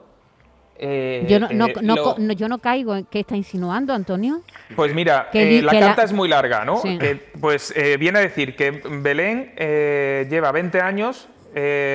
Yo 0.79 1.39
no, 1.39 1.47
no, 1.51 1.67
no 1.81 1.95
lo- 1.95 2.03
co- 2.03 2.15
no- 2.17 2.33
yo 2.33 2.47
no 2.47 2.57
caigo 2.57 2.95
en 2.95 3.05
qué 3.05 3.19
está 3.19 3.35
insinuando, 3.35 3.93
Antonio. 3.93 4.41
Pues 4.75 4.95
mira, 4.95 5.29
la 5.61 5.71
carta 5.79 5.97
la- 5.97 6.03
es 6.05 6.11
muy 6.13 6.27
larga, 6.27 6.65
¿no? 6.65 6.77
Sí. 6.77 6.97
Pues 7.39 7.71
viene 7.99 8.17
a 8.17 8.21
decir 8.23 8.55
que 8.55 8.71
Belén 8.89 9.53
lleva 10.27 10.51
20 10.51 10.81
años 10.81 11.27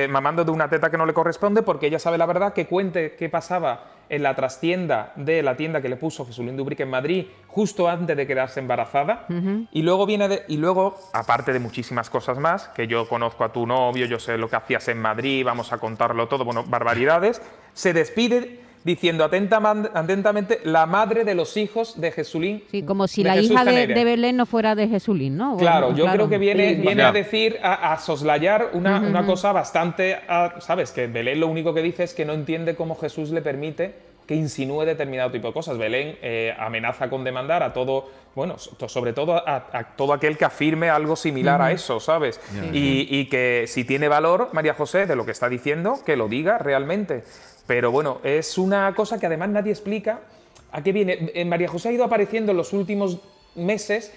mamando 0.09 0.45
de 0.45 0.51
una 0.51 0.69
teta 0.69 0.89
que 0.89 0.97
no 0.97 1.05
le 1.05 1.13
corresponde 1.13 1.63
porque 1.63 1.87
ella 1.87 1.99
sabe 1.99 2.17
la 2.17 2.25
verdad, 2.27 2.53
que 2.53 2.65
cuente 2.67 3.15
qué 3.17 3.27
pasaba 3.27 3.91
en 4.09 4.23
la 4.23 4.35
trastienda 4.35 5.11
de 5.15 5.43
la 5.43 5.55
tienda 5.57 5.81
que 5.81 5.89
le 5.89 5.97
puso 5.97 6.25
Jesulín 6.25 6.55
Dubrique 6.55 6.83
en 6.83 6.89
Madrid 6.89 7.25
justo 7.47 7.89
antes 7.89 8.15
de 8.15 8.25
quedarse 8.27 8.59
embarazada. 8.59 9.25
Y 9.71 9.81
luego 9.81 10.05
viene 10.05 10.27
de- 10.27 10.43
y 10.47 10.57
luego, 10.57 10.97
aparte 11.13 11.53
de 11.53 11.59
muchísimas 11.59 12.09
cosas 12.09 12.37
más, 12.37 12.67
que 12.69 12.87
yo 12.87 13.07
conozco 13.07 13.43
a 13.43 13.51
tu 13.51 13.65
novio, 13.67 14.05
yo 14.05 14.19
sé 14.19 14.37
lo 14.37 14.49
que 14.49 14.55
hacías 14.55 14.87
en 14.87 14.99
Madrid, 15.01 15.43
vamos 15.45 15.73
a 15.73 15.77
contarlo 15.77 16.27
todo, 16.27 16.45
bueno, 16.45 16.63
barbaridades, 16.67 17.41
se 17.73 17.93
despide 17.93 18.66
diciendo 18.87 19.23
atentamente 19.25 20.61
la 20.63 20.85
madre 20.85 21.23
de 21.25 21.35
los 21.35 21.57
hijos 21.57 21.99
de 21.99 22.11
Jesulín. 22.11 22.63
Sí, 22.71 22.83
como 22.83 23.07
si 23.07 23.23
la 23.23 23.33
Jesús 23.33 23.51
hija 23.51 23.65
de, 23.65 24.03
Belén 24.03 24.37
no 24.37 24.45
fuera 24.45 24.73
de 24.75 24.87
Jesulín, 24.87 25.37
¿no? 25.37 25.57
Claro, 25.57 25.87
Bueno, 25.87 25.97
yo 26.05 26.11
creo 26.11 26.29
que 26.29 26.37
viene, 26.37 26.75
Sí, 26.75 26.81
viene 26.81 27.03
a 27.03 27.11
decir, 27.11 27.59
a, 27.61 27.91
a 27.93 27.99
soslayar 27.99 28.69
una, 28.73 28.99
una 29.01 29.25
cosa 29.25 29.51
bastante, 29.51 30.17
¿sabes? 30.59 30.91
Que 30.91 31.07
Belén 31.07 31.39
lo 31.41 31.47
único 31.47 31.73
que 31.73 31.81
dice 31.81 32.03
es 32.03 32.13
que 32.13 32.25
no 32.25 32.33
entiende 32.33 32.75
cómo 32.75 32.95
Jesús 32.95 33.29
le 33.31 33.41
permite 33.41 34.07
que 34.25 34.35
insinúe 34.35 34.83
determinado 34.85 35.31
tipo 35.31 35.47
de 35.47 35.53
cosas. 35.53 35.77
Belén 35.77 36.17
eh, 36.21 36.53
amenaza 36.59 37.09
con 37.09 37.23
demandar 37.23 37.63
a 37.63 37.71
todo, 37.71 38.09
bueno, 38.35 38.57
so- 38.57 38.89
sobre 38.89 39.13
todo 39.13 39.35
a, 39.35 39.67
a 39.71 39.83
todo 39.95 40.11
aquel 40.13 40.37
que 40.37 40.43
afirme 40.45 40.89
algo 40.89 41.15
similar 41.15 41.61
a 41.61 41.71
eso, 41.71 41.99
¿sabes? 42.01 42.39
Y, 42.73 43.07
y 43.09 43.25
que 43.29 43.65
si 43.67 43.83
tiene 43.85 44.07
valor, 44.09 44.49
María 44.53 44.73
José, 44.73 45.05
de 45.05 45.15
lo 45.15 45.25
que 45.25 45.31
está 45.31 45.47
diciendo, 45.49 45.99
que 46.05 46.15
lo 46.17 46.27
diga 46.27 46.57
realmente. 46.57 47.23
Pero 47.67 47.91
bueno, 47.91 48.19
es 48.23 48.57
una 48.57 48.93
cosa 48.95 49.19
que 49.19 49.25
además 49.25 49.49
nadie 49.49 49.71
explica 49.71 50.21
a 50.71 50.81
qué 50.81 50.93
viene. 50.93 51.31
Eh, 51.33 51.45
María 51.45 51.67
José 51.67 51.89
ha 51.89 51.91
ido 51.91 52.05
apareciendo 52.05 52.51
en 52.51 52.57
los 52.57 52.73
últimos 52.73 53.19
meses 53.55 54.13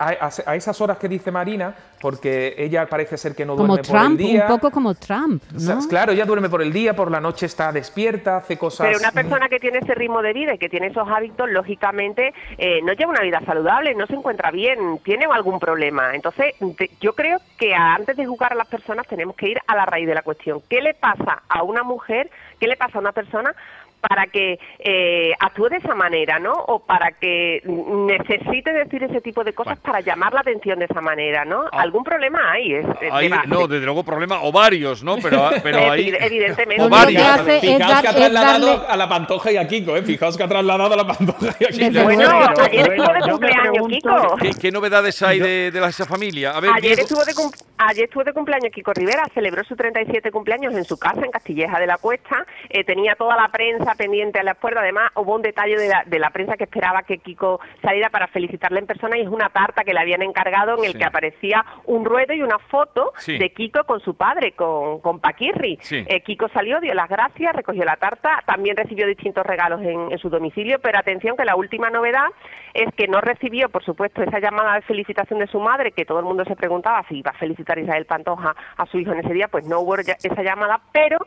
a, 0.00 0.08
a- 0.26 0.50
a 0.52 0.56
esas 0.56 0.80
horas 0.80 0.96
que 0.98 1.08
dice 1.08 1.30
Marina, 1.30 1.74
porque 2.00 2.54
ella 2.56 2.86
parece 2.86 3.16
ser 3.18 3.34
que 3.34 3.44
no 3.44 3.54
Como 3.54 3.76
duerme 3.76 3.86
por 3.88 3.96
el 3.96 4.02
Trump, 4.02 4.18
día. 4.18 4.42
un 4.42 4.48
poco 4.48 4.70
como 4.70 4.94
Trump, 4.94 5.42
O 5.54 5.60
sea, 5.60 5.74
¿no? 5.76 5.86
Claro, 5.88 6.12
ella 6.12 6.24
duerme 6.24 6.48
por 6.48 6.62
el 6.62 6.72
día, 6.72 6.96
por 6.96 7.10
la 7.10 7.20
noche 7.20 7.46
está 7.46 7.70
despierta, 7.70 8.38
hace 8.38 8.56
cosas. 8.56 8.86
Pero 8.86 8.98
una 8.98 9.12
persona 9.12 9.48
que 9.48 9.58
tiene 9.58 9.78
ese 9.78 9.94
ritmo 9.94 10.22
de 10.22 10.32
vida 10.32 10.54
y 10.54 10.58
que 10.58 10.68
tiene 10.70 10.86
esos 10.86 11.06
hábitos, 11.08 11.50
lógicamente, 11.50 12.32
eh, 12.58 12.80
no 12.82 12.92
lleva 12.94 13.10
una 13.12 13.20
vida 13.22 13.40
saludable, 13.44 13.94
no 13.94 14.06
se 14.06 14.14
encuentra 14.14 14.50
bien, 14.50 14.98
tiene 15.04 15.26
algún 15.30 15.60
problema. 15.60 16.14
Entonces, 16.14 16.54
te- 16.78 16.90
yo 17.00 17.12
creo 17.14 17.38
que 17.58 17.74
antes 17.74 18.16
de 18.16 18.24
juzgar 18.26 18.52
a 18.52 18.56
las 18.56 18.68
personas 18.68 19.06
tenemos 19.06 19.36
que 19.36 19.48
ir 19.50 19.58
a 19.66 19.76
la 19.76 19.84
raíz 19.84 20.06
de 20.06 20.14
la 20.14 20.22
cuestión. 20.22 20.62
¿Qué 20.68 20.80
le 20.80 20.94
pasa 20.94 21.42
a 21.48 21.62
una 21.62 21.82
mujer, 21.82 22.30
qué 22.58 22.66
le 22.66 22.76
pasa 22.76 22.98
a 22.98 23.00
una 23.00 23.12
persona 23.12 23.54
para 24.00 24.26
que 24.26 24.58
eh, 24.78 25.32
actúe 25.38 25.68
de 25.68 25.76
esa 25.76 25.94
manera, 25.94 26.38
¿no? 26.38 26.52
O 26.54 26.78
para 26.80 27.12
que 27.12 27.62
necesite 27.64 28.72
decir 28.72 29.02
ese 29.04 29.20
tipo 29.20 29.44
de 29.44 29.52
cosas 29.52 29.78
para 29.78 30.00
llamar 30.00 30.32
la 30.32 30.40
atención 30.40 30.78
de 30.78 30.86
esa 30.86 31.00
manera, 31.00 31.44
¿no? 31.44 31.64
Algún 31.72 32.02
problema 32.04 32.52
hay, 32.52 32.74
es, 32.74 32.86
de 32.86 33.30
no, 33.46 33.66
desde 33.66 33.84
luego 33.84 34.02
problema, 34.04 34.42
o 34.42 34.52
varios, 34.52 35.02
¿no? 35.04 35.16
Pero, 35.18 35.50
pero 35.62 35.90
ahí... 35.90 36.10
Evi- 36.10 36.16
evidentemente. 36.20 36.82
O 36.82 36.88
varios. 36.88 37.22
hace 37.22 37.60
Fijaos 37.60 38.00
que 38.00 38.08
ha 38.08 38.14
trasladado 38.14 38.66
darle- 38.66 38.86
a 38.88 38.96
la 38.96 39.08
Pantoja 39.08 39.52
y 39.52 39.56
a 39.56 39.66
Kiko, 39.68 39.96
¿eh? 39.96 40.02
Fijaos 40.02 40.36
que 40.36 40.42
ha 40.44 40.48
trasladado 40.48 40.94
a 40.94 40.96
la 40.96 41.06
Pantoja 41.06 41.54
y 41.60 41.64
a 41.64 41.68
Kiko. 41.68 42.02
Bueno, 42.04 42.30
ayer 42.62 42.92
estuvo 42.92 43.12
de 43.14 43.30
cumpleaños, 43.30 43.88
Kiko. 43.88 44.36
¿Qué, 44.40 44.50
qué 44.60 44.70
novedades 44.72 45.22
hay 45.22 45.38
de, 45.38 45.70
de 45.70 45.86
esa 45.86 46.06
familia? 46.06 46.52
A 46.52 46.60
ver, 46.60 46.70
Ayer 46.70 46.96
Diego. 46.96 47.02
estuvo, 47.02 47.24
de 47.24 47.34
cum- 47.34 47.50
ayer 47.88 48.04
estuvo 48.04 48.24
de 48.24 48.32
cumpleaños 48.32 48.70
Kiko 48.72 48.92
Rivera, 48.92 49.24
celebró 49.34 49.64
su 49.64 49.76
37 49.76 50.30
cumpleaños 50.30 50.74
en 50.74 50.84
su 50.84 50.98
casa, 50.98 51.20
en 51.24 51.30
Castilleja 51.30 51.78
de 51.78 51.86
la 51.86 51.98
Cuesta. 51.98 52.44
Eh, 52.68 52.84
tenía 52.84 53.14
toda 53.14 53.36
la 53.36 53.48
prensa 53.48 53.94
pendiente 53.94 54.38
a 54.38 54.42
las 54.42 54.56
puertas. 54.56 54.82
Además, 54.82 55.10
hubo 55.16 55.34
un 55.34 55.42
detalle 55.42 55.76
de 55.76 55.88
la, 55.88 56.02
de 56.06 56.18
la 56.18 56.30
prensa 56.30 56.56
que 56.56 56.64
esperaba 56.64 57.02
que 57.02 57.18
Kiko 57.18 57.60
saliera 57.82 58.10
para 58.10 58.26
felicitarle 58.28 58.80
en 58.80 58.86
persona 58.86 59.16
y 59.18 59.22
es 59.22 59.28
una 59.28 59.48
tarta 59.48 59.84
que 59.84 59.92
le 59.94 60.00
habían 60.00 60.22
encargado 60.22 60.76
en 60.78 60.84
el 60.84 60.92
Sí. 60.92 60.98
que 60.98 61.04
aparecía 61.04 61.64
un 61.86 62.04
ruedo 62.04 62.32
y 62.34 62.42
una 62.42 62.58
foto 62.58 63.12
Sí. 63.16 63.38
de 63.38 63.50
Kiko 63.52 63.84
con 63.84 64.00
su 64.00 64.14
padre, 64.16 64.52
con, 64.52 65.00
con 65.00 65.20
Paquirri. 65.20 65.78
Sí. 65.80 66.04
Eh, 66.08 66.20
Kiko 66.22 66.48
salió, 66.48 66.80
dio 66.80 66.94
las 66.94 67.08
gracias, 67.08 67.54
recogió 67.54 67.84
la 67.84 67.96
tarta, 67.96 68.42
también 68.46 68.76
recibió 68.76 69.06
distintos 69.06 69.44
regalos 69.46 69.80
en, 69.82 70.12
en 70.12 70.18
su 70.18 70.28
domicilio, 70.28 70.78
pero 70.80 70.98
atención 70.98 71.36
que 71.36 71.44
la 71.44 71.56
última 71.56 71.90
novedad 71.90 72.26
es 72.74 72.92
que 72.94 73.08
no 73.08 73.20
recibió, 73.20 73.68
por 73.68 73.84
supuesto, 73.84 74.22
esa 74.22 74.38
llamada 74.38 74.74
de 74.74 74.82
felicitación 74.82 75.38
de 75.40 75.46
su 75.46 75.58
madre, 75.60 75.92
que 75.92 76.04
todo 76.04 76.18
el 76.20 76.24
mundo 76.24 76.44
se 76.44 76.54
preguntaba 76.56 77.04
si 77.08 77.18
iba 77.18 77.30
a 77.30 77.34
felicitar 77.34 77.69
Isabel 77.78 78.06
Pantoja 78.06 78.54
a 78.76 78.86
su 78.86 78.98
hijo 78.98 79.12
en 79.12 79.20
ese 79.20 79.32
día, 79.32 79.48
pues 79.48 79.64
no 79.64 79.80
hubo 79.80 79.96
ya- 80.00 80.16
esa 80.22 80.42
llamada, 80.42 80.80
pero 80.92 81.18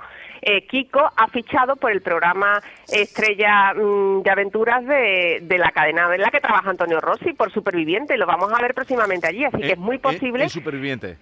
eh, 0.42 0.66
Kiko 0.68 1.00
ha 1.16 1.28
fichado 1.28 1.76
por 1.78 1.92
el 1.92 2.02
programa 2.02 2.62
Estrella 2.92 3.74
mm, 3.74 4.22
de 4.24 4.30
Aventuras 4.32 4.86
de, 4.86 5.40
de 5.42 5.58
la 5.58 5.72
cadena 5.72 6.14
en 6.14 6.22
la 6.22 6.32
que 6.32 6.40
trabaja 6.42 6.70
Antonio 6.70 7.00
Rossi, 7.02 7.34
por 7.34 7.52
Superviviente, 7.52 8.18
lo 8.18 8.26
vamos 8.26 8.52
a 8.54 8.62
ver 8.62 8.74
próximamente 8.74 9.28
allí, 9.28 9.46
así 9.46 9.58
Eh, 9.58 9.68
que 9.68 9.72
es 9.74 9.78
muy 9.80 9.98
eh, 9.98 10.00
posible 10.00 10.50
superviviente. 10.50 11.18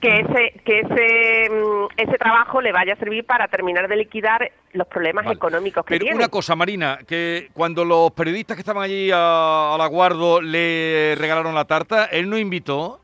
que 0.00 0.20
ese 0.20 0.60
que 0.64 0.80
ese 0.80 1.50
mm, 1.50 1.86
ese 1.96 2.18
trabajo 2.18 2.60
le 2.60 2.72
vaya 2.72 2.94
a 2.94 2.96
servir 2.96 3.24
para 3.24 3.46
terminar 3.48 3.86
de 3.88 3.96
liquidar 3.96 4.50
los 4.72 4.86
problemas 4.88 5.24
Vale. 5.24 5.36
económicos 5.36 5.84
que 5.84 5.94
Pero 5.94 6.02
tiene. 6.04 6.16
una 6.16 6.28
cosa, 6.28 6.56
Marina, 6.56 6.98
que 7.06 7.50
cuando 7.52 7.84
los 7.84 8.10
periodistas 8.12 8.56
que 8.56 8.62
estaban 8.62 8.82
allí 8.82 9.10
a, 9.12 9.74
al 9.74 9.80
aguardo 9.80 10.40
le 10.40 11.14
regalaron 11.18 11.54
la 11.54 11.66
tarta, 11.66 12.06
él 12.06 12.28
no 12.30 12.36
invitó. 12.38 12.98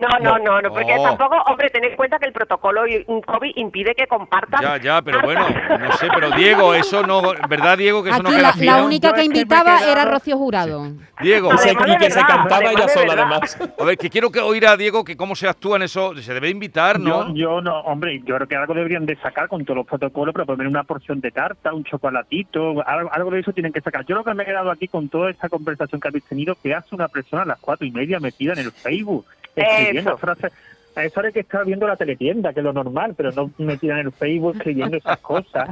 No, 0.00 0.08
no, 0.20 0.38
no, 0.38 0.62
no, 0.62 0.70
porque 0.70 0.94
Oh. 0.98 1.02
tampoco, 1.02 1.36
hombre, 1.46 1.68
ten 1.70 1.84
en 1.84 1.94
cuenta 1.96 2.18
que 2.18 2.26
el 2.26 2.32
protocolo 2.32 2.86
y- 2.86 3.04
un 3.06 3.20
COVID 3.20 3.52
impide 3.56 3.94
que 3.94 4.06
compartan. 4.06 4.60
Ya, 4.62 4.76
ya, 4.78 5.02
pero 5.02 5.20
bueno, 5.20 5.46
no 5.78 5.92
sé, 5.92 6.08
pero 6.14 6.30
Diego, 6.30 6.74
eso 6.74 7.02
no, 7.06 7.20
¿verdad, 7.48 7.76
Diego? 7.76 8.02
Que 8.02 8.10
eso 8.10 8.22
no 8.22 8.30
Aquí 8.30 8.38
queda 8.38 8.52
la, 8.56 8.76
la 8.78 8.84
única 8.84 9.12
que 9.12 9.24
invitaba 9.24 9.80
era 9.82 10.04
Rocío 10.06 10.38
Jurado. 10.38 10.88
Diego, 11.20 11.56
se- 11.58 11.70
Además 11.70 11.88
y 11.88 11.96
que 11.98 12.10
se 12.10 12.20
cantaba 12.20 12.72
ella 12.72 12.88
sola, 12.88 13.12
además. 13.12 13.58
a 13.78 13.84
ver, 13.84 13.98
que 13.98 14.08
quiero 14.08 14.30
que 14.30 14.40
oír 14.40 14.66
a 14.66 14.76
Diego 14.76 15.04
que 15.04 15.16
cómo 15.16 15.36
se 15.36 15.46
actúa 15.48 15.76
en 15.76 15.82
eso. 15.82 16.14
Se 16.16 16.32
debe 16.32 16.48
invitar, 16.48 16.98
¿no? 16.98 17.28
Yo, 17.28 17.34
yo 17.34 17.60
no, 17.60 17.80
hombre, 17.80 18.20
yo 18.24 18.36
creo 18.36 18.48
que 18.48 18.56
algo 18.56 18.72
deberían 18.74 19.04
de 19.04 19.16
sacar 19.16 19.48
con 19.48 19.64
todos 19.64 19.76
los 19.76 19.86
protocolos, 19.86 20.32
pero 20.32 20.46
poner 20.46 20.66
una 20.66 20.84
porción 20.84 21.20
de 21.20 21.30
tarta, 21.30 21.74
un 21.74 21.84
chocolatito, 21.84 22.82
algo, 22.86 23.10
algo 23.12 23.30
de 23.30 23.40
eso 23.40 23.52
tienen 23.52 23.72
que 23.72 23.80
sacar. 23.82 24.04
Yo 24.06 24.14
lo 24.16 24.24
que 24.24 24.32
me 24.34 24.44
he 24.44 24.46
quedado 24.46 24.70
aquí 24.70 24.88
con 24.88 25.08
toda 25.08 25.30
esta 25.30 25.48
conversación 25.48 26.00
que 26.00 26.08
habéis 26.08 26.24
tenido, 26.24 26.54
que 26.62 26.74
hace 26.74 26.94
una 26.94 27.08
persona 27.08 27.42
a 27.42 27.46
las 27.46 27.58
cuatro 27.60 27.86
y 27.86 27.90
media 27.90 28.18
metida 28.20 28.52
en 28.54 28.60
el 28.60 28.72
Facebook, 28.72 29.26
escribiendo 29.54 29.89
Frases. 30.18 30.52
A 30.96 31.04
eso 31.04 31.20
hay 31.20 31.32
que 31.32 31.40
estar 31.40 31.64
viendo 31.64 31.86
la 31.86 31.94
teletienda, 31.94 32.52
que 32.52 32.58
es 32.58 32.64
lo 32.64 32.72
normal, 32.72 33.14
pero 33.16 33.30
no 33.30 33.48
metida 33.58 33.92
en 34.00 34.06
el 34.06 34.12
Facebook 34.12 34.56
escribiendo 34.56 34.96
esas 34.96 35.18
cosas. 35.20 35.68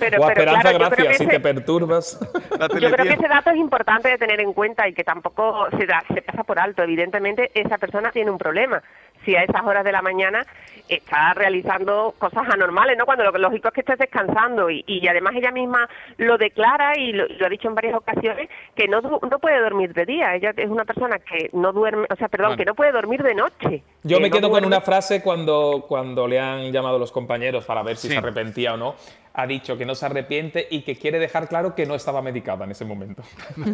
Pero, 0.00 0.20
o 0.20 0.26
pero 0.26 0.40
Esperanza 0.40 0.60
claro, 0.62 0.78
yo 0.78 0.78
creo 0.78 0.88
Gracia, 0.90 1.04
que 1.10 1.14
si 1.14 1.22
ese- 1.24 1.26
te 1.32 1.40
perturbas. 1.40 2.18
La 2.58 2.66
Yo 2.66 2.90
creo 2.90 3.06
que 3.06 3.12
ese 3.12 3.28
dato 3.28 3.50
es 3.50 3.56
importante 3.58 4.08
de 4.08 4.18
tener 4.18 4.40
en 4.40 4.52
cuenta 4.52 4.88
y 4.88 4.92
que 4.92 5.04
tampoco 5.04 5.68
se, 5.78 5.86
da, 5.86 6.02
se 6.12 6.20
pasa 6.22 6.42
por 6.42 6.58
alto. 6.58 6.82
Evidentemente, 6.82 7.52
esa 7.54 7.78
persona 7.78 8.10
tiene 8.10 8.32
un 8.32 8.38
problema. 8.38 8.82
Si 9.30 9.36
a 9.36 9.44
esas 9.44 9.62
horas 9.64 9.84
de 9.84 9.92
la 9.92 10.02
mañana 10.02 10.44
está 10.88 11.34
realizando 11.34 12.16
cosas 12.18 12.48
anormales, 12.52 12.98
¿no? 12.98 13.06
Cuando 13.06 13.22
lo 13.22 13.38
lógico 13.38 13.68
es 13.68 13.74
que 13.74 13.80
estés 13.82 13.96
descansando 13.98 14.68
y, 14.70 14.82
y 14.88 15.06
además 15.06 15.34
ella 15.36 15.52
misma 15.52 15.88
lo 16.16 16.36
declara 16.36 16.98
y 16.98 17.12
lo, 17.12 17.26
ha 17.46 17.48
dicho 17.48 17.68
en 17.68 17.76
varias 17.76 17.94
ocasiones 17.94 18.48
que 18.74 18.88
no, 18.88 19.00
no 19.00 19.38
puede 19.38 19.60
dormir 19.60 19.94
de 19.94 20.04
día. 20.04 20.34
Ella 20.34 20.52
es 20.56 20.68
una 20.68 20.84
persona 20.84 21.20
que 21.20 21.48
no 21.52 21.72
duerme, 21.72 22.08
o 22.10 22.16
sea, 22.16 22.26
perdón, 22.26 22.48
Bueno. 22.50 22.58
que 22.58 22.64
no 22.64 22.74
puede 22.74 22.90
dormir 22.90 23.22
de 23.22 23.36
noche. 23.36 23.84
Yo 24.02 24.16
Que 24.16 24.22
me 24.24 24.30
no 24.30 24.34
quedo 24.36 24.50
con 24.50 24.64
una 24.64 24.80
frase 24.80 25.22
cuando, 25.22 25.84
cuando 25.86 26.26
le 26.26 26.40
han 26.40 26.72
llamado 26.72 26.98
los 26.98 27.12
compañeros 27.12 27.64
para 27.66 27.84
ver 27.84 27.96
si 27.96 28.08
Sí. 28.08 28.14
se 28.14 28.18
arrepentía 28.18 28.74
o 28.74 28.76
no. 28.76 28.96
Ha 29.32 29.46
dicho 29.46 29.78
que 29.78 29.86
no 29.86 29.94
se 29.94 30.06
arrepiente 30.06 30.66
y 30.70 30.82
que 30.82 30.96
quiere 30.96 31.18
dejar 31.20 31.48
claro 31.48 31.74
que 31.74 31.86
no 31.86 31.94
estaba 31.94 32.20
medicada 32.20 32.64
en 32.64 32.72
ese 32.72 32.84
momento. 32.84 33.22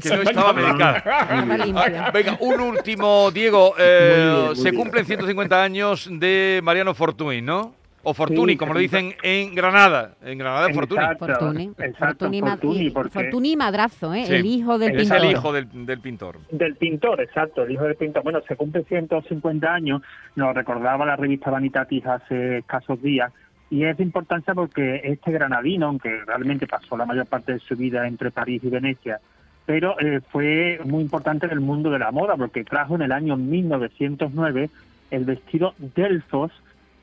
Que 0.03 0.11
no 0.11 0.23
estaba 0.23 0.53
medicada. 0.53 2.11
Venga, 2.13 2.37
un 2.41 2.61
último, 2.61 3.31
Diego. 3.31 3.75
eh, 3.79 4.17
Muy 4.27 4.35
bien, 4.35 4.47
muy 4.49 4.57
se 4.57 4.71
bien. 4.71 4.75
cumplen 4.83 5.05
150 5.07 5.63
años 5.63 6.09
de 6.13 6.61
Mariano 6.63 6.95
Fortuny, 6.95 7.41
¿no? 7.43 7.75
O 8.09 8.15
Fortuny, 8.15 8.53
Sí, 8.53 8.59
como 8.59 8.73
lo 8.73 8.79
dicen 8.79 9.17
en 9.23 9.53
Granada. 9.53 10.13
En 10.23 10.39
Granada, 10.39 10.69
Fortuny. 10.73 11.01
Fortuny. 11.19 11.71
Fortuny, 11.99 12.41
Fortuny, 12.41 12.81
y- 12.87 12.91
porque- 12.91 13.11
Fortuny 13.11 13.57
Madrazo, 13.57 14.15
¿eh? 14.15 14.25
Sí. 14.27 14.35
el 14.35 14.47
hijo 14.47 14.79
del 14.79 14.91
Es 14.95 15.03
pintor. 15.09 15.17
el 15.25 15.31
hijo 15.33 15.53
del, 15.53 15.87
del 15.87 16.01
pintor. 16.01 16.39
Del 16.51 16.77
pintor, 16.77 17.21
exacto, 17.21 17.63
el 17.65 17.73
hijo 17.73 17.83
del 17.83 17.97
pintor. 17.97 18.23
Bueno, 18.23 18.41
se 18.47 18.55
cumple 18.55 18.85
150 18.85 19.75
años, 19.75 20.03
nos 20.37 20.55
recordaba 20.55 21.05
la 21.05 21.17
revista 21.17 21.51
Vanitatis 21.51 22.07
hace 22.07 22.59
escasos 22.59 23.03
días, 23.03 23.33
y 23.71 23.85
es 23.85 23.97
de 23.97 24.05
importancia 24.05 24.55
porque 24.55 25.01
este 25.05 25.33
granadino, 25.33 25.87
aunque 25.87 26.23
realmente 26.25 26.67
pasó 26.67 26.97
la 26.97 27.07
mayor 27.07 27.27
parte 27.27 27.55
de 27.55 27.59
su 27.59 27.77
vida 27.77 28.07
entre 28.07 28.31
París 28.31 28.63
y 28.65 28.71
Venecia, 28.71 29.21
pero 29.65 29.99
eh, 29.99 30.21
fue 30.31 30.81
muy 30.85 31.03
importante 31.03 31.47
en 31.47 31.53
el 31.53 31.61
mundo 31.61 31.91
de 31.91 31.99
la 31.99 32.13
moda 32.13 32.37
porque 32.37 32.65
trajo 32.65 32.95
en 32.95 33.03
el 33.03 33.13
año 33.13 33.37
1909 33.37 34.71
el 35.11 35.25
vestido 35.25 35.75
Delfos, 35.79 36.53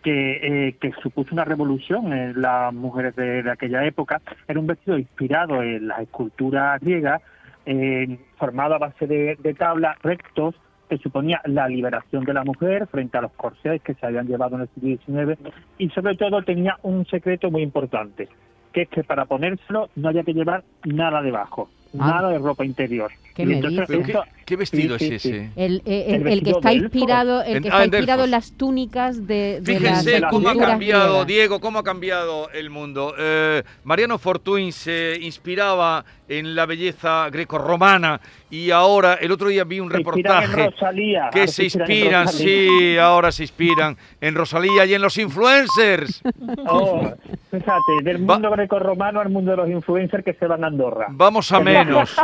que, 0.02 0.68
eh, 0.68 0.76
que 0.80 0.92
supuso 1.02 1.34
una 1.34 1.46
revolución 1.46 2.14
en 2.14 2.42
las 2.42 2.74
mujeres 2.74 3.16
de, 3.16 3.50
aquella 3.50 3.86
época. 3.86 4.22
Era 4.48 4.60
un 4.60 4.68
vestido 4.68 4.98
inspirado 4.98 5.62
en 5.62 5.88
las 5.88 6.00
esculturas 6.00 6.80
griegas, 6.82 7.22
eh, 7.66 8.18
formado 8.38 8.76
a 8.76 8.80
base 8.80 9.08
de 9.08 9.56
tablas 9.58 9.98
rectos, 10.02 10.56
que 10.94 11.04
suponía 11.04 11.42
la 11.46 11.68
liberación 11.68 12.24
de 12.24 12.34
la 12.34 12.44
mujer 12.44 12.88
frente 12.88 13.18
a 13.18 13.22
los 13.22 13.32
corsés 13.32 13.82
que 13.82 13.96
se 13.96 14.06
habían 14.06 14.28
llevado 14.28 14.56
en 14.56 14.62
el 14.62 14.70
siglo 14.70 15.36
XIX 15.36 15.54
y 15.80 15.90
sobre 15.90 16.16
todo 16.16 16.44
tenía 16.44 16.78
un 16.84 17.06
secreto 17.08 17.50
muy 17.50 17.64
importante, 17.64 18.30
que 18.72 18.84
es 18.84 18.90
que 18.90 19.04
para 19.04 19.26
ponérselo 19.26 19.90
no 19.96 20.10
había 20.10 20.24
que 20.24 20.34
llevar 20.34 20.64
nada 20.86 21.22
debajo, 21.22 21.70
Ah. 22.00 22.22
nada 22.22 22.30
de 22.30 22.40
ropa 22.40 22.66
interior. 22.66 23.12
¿Qué 23.36 23.44
Y 23.44 23.46
me 23.46 23.56
entonces 23.56 23.88
¿qué, 23.88 24.14
qué 24.46 24.56
vestido 24.56 24.98
Sí, 25.00 25.08
sí, 25.10 25.16
es 25.16 25.22
sí. 25.22 25.30
ese? 25.30 25.52
El, 25.56 25.82
eh, 25.86 26.06
el- 26.10 26.28
El 26.28 26.34
el 26.34 26.44
que 26.44 26.50
está 26.52 26.74
inspirado, 26.74 27.42
el 27.44 27.58
En- 27.58 27.64
que 27.64 27.70
ah, 27.70 27.72
está 27.72 27.84
en 27.84 27.94
inspirado 27.94 28.24
en 28.26 28.32
las 28.32 28.52
túnicas 28.54 29.26
de, 29.28 29.60
de 29.62 29.80
las 29.80 30.04
Fíjense 30.04 30.22
cómo 30.30 30.50
ha 30.50 30.56
cambiado, 30.58 31.08
griegas. 31.10 31.28
Diego, 31.28 31.60
cómo 31.60 31.80
ha 31.80 31.84
cambiado 31.84 32.50
el 32.52 32.70
mundo. 32.70 33.14
Eh, 33.18 33.64
Mariano 33.84 34.18
Fortuny 34.18 34.72
se 34.72 35.18
inspiraba 35.22 36.04
en 36.30 36.56
la 36.56 36.66
belleza 36.66 37.30
grecorromana 37.30 38.20
y 38.50 38.72
ahora, 38.72 39.16
el 39.16 39.32
otro 39.32 39.50
día 39.50 39.64
vi 39.66 39.80
un 39.80 39.90
Se 39.90 39.98
en 39.98 40.00
reportaje 40.04 40.70
Rosalía, 40.70 41.30
que 41.32 41.40
ahora 41.42 41.48
se 41.52 41.54
se 41.54 41.64
inspiran 41.80 42.22
en 42.24 42.28
sí, 42.34 42.98
ahora 42.98 43.32
se 43.32 43.44
inspiran 43.44 43.98
en 44.22 44.36
Rosalía 44.36 44.86
y 44.86 44.94
en 44.94 45.02
los 45.02 45.18
influencers. 45.18 46.22
Oh, 46.66 47.12
fíjate, 47.52 48.04
del 48.04 48.18
Va- 48.30 48.36
mundo 48.36 48.50
grecorromano 48.52 49.20
al 49.20 49.30
mundo 49.30 49.52
de 49.52 49.58
los 49.58 49.70
influencers 49.70 50.24
que 50.24 50.34
se 50.34 50.48
van 50.48 50.64
a 50.64 50.68
Andorra. 50.68 51.08
Vamos 51.10 51.52
a 51.52 51.60
menos, 51.60 52.16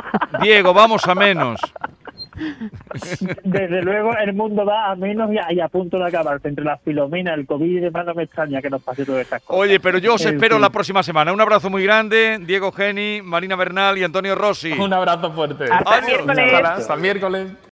Diego, 0.41 0.73
vamos 0.73 1.07
a 1.07 1.13
menos. 1.15 1.59
Desde 3.43 3.81
luego 3.81 4.15
el 4.17 4.33
mundo 4.33 4.65
va 4.65 4.91
a 4.91 4.95
menos 4.95 5.31
y 5.31 5.37
a, 5.37 5.51
y 5.51 5.59
a 5.59 5.67
punto 5.67 5.97
de 5.97 6.07
acabarse. 6.07 6.47
Entre 6.47 6.63
la 6.63 6.77
filomena, 6.77 7.33
el 7.33 7.45
COVID 7.45 7.77
y 7.77 7.79
demás 7.79 8.05
no 8.05 8.13
me 8.13 8.23
extraña 8.23 8.61
que 8.61 8.69
nos 8.69 8.81
pase 8.81 9.05
todas 9.05 9.21
estas 9.21 9.41
cosas. 9.43 9.61
Oye, 9.61 9.79
pero 9.79 9.97
yo 9.97 10.15
os 10.15 10.25
espero 10.25 10.55
fin. 10.55 10.61
la 10.61 10.69
próxima 10.69 11.03
semana. 11.03 11.33
Un 11.33 11.41
abrazo 11.41 11.69
muy 11.69 11.83
grande, 11.83 12.39
Diego 12.41 12.71
Geni, 12.71 13.21
Marina 13.23 13.55
Bernal 13.55 13.97
y 13.97 14.03
Antonio 14.03 14.35
Rossi. 14.35 14.71
Un 14.71 14.93
abrazo 14.93 15.31
fuerte. 15.31 15.65
Hasta 15.65 15.97
el 15.97 16.03
Adiós. 16.03 16.25
miércoles. 16.25 16.53
Hasta 16.63 16.93
el 16.93 17.01
miércoles. 17.01 17.47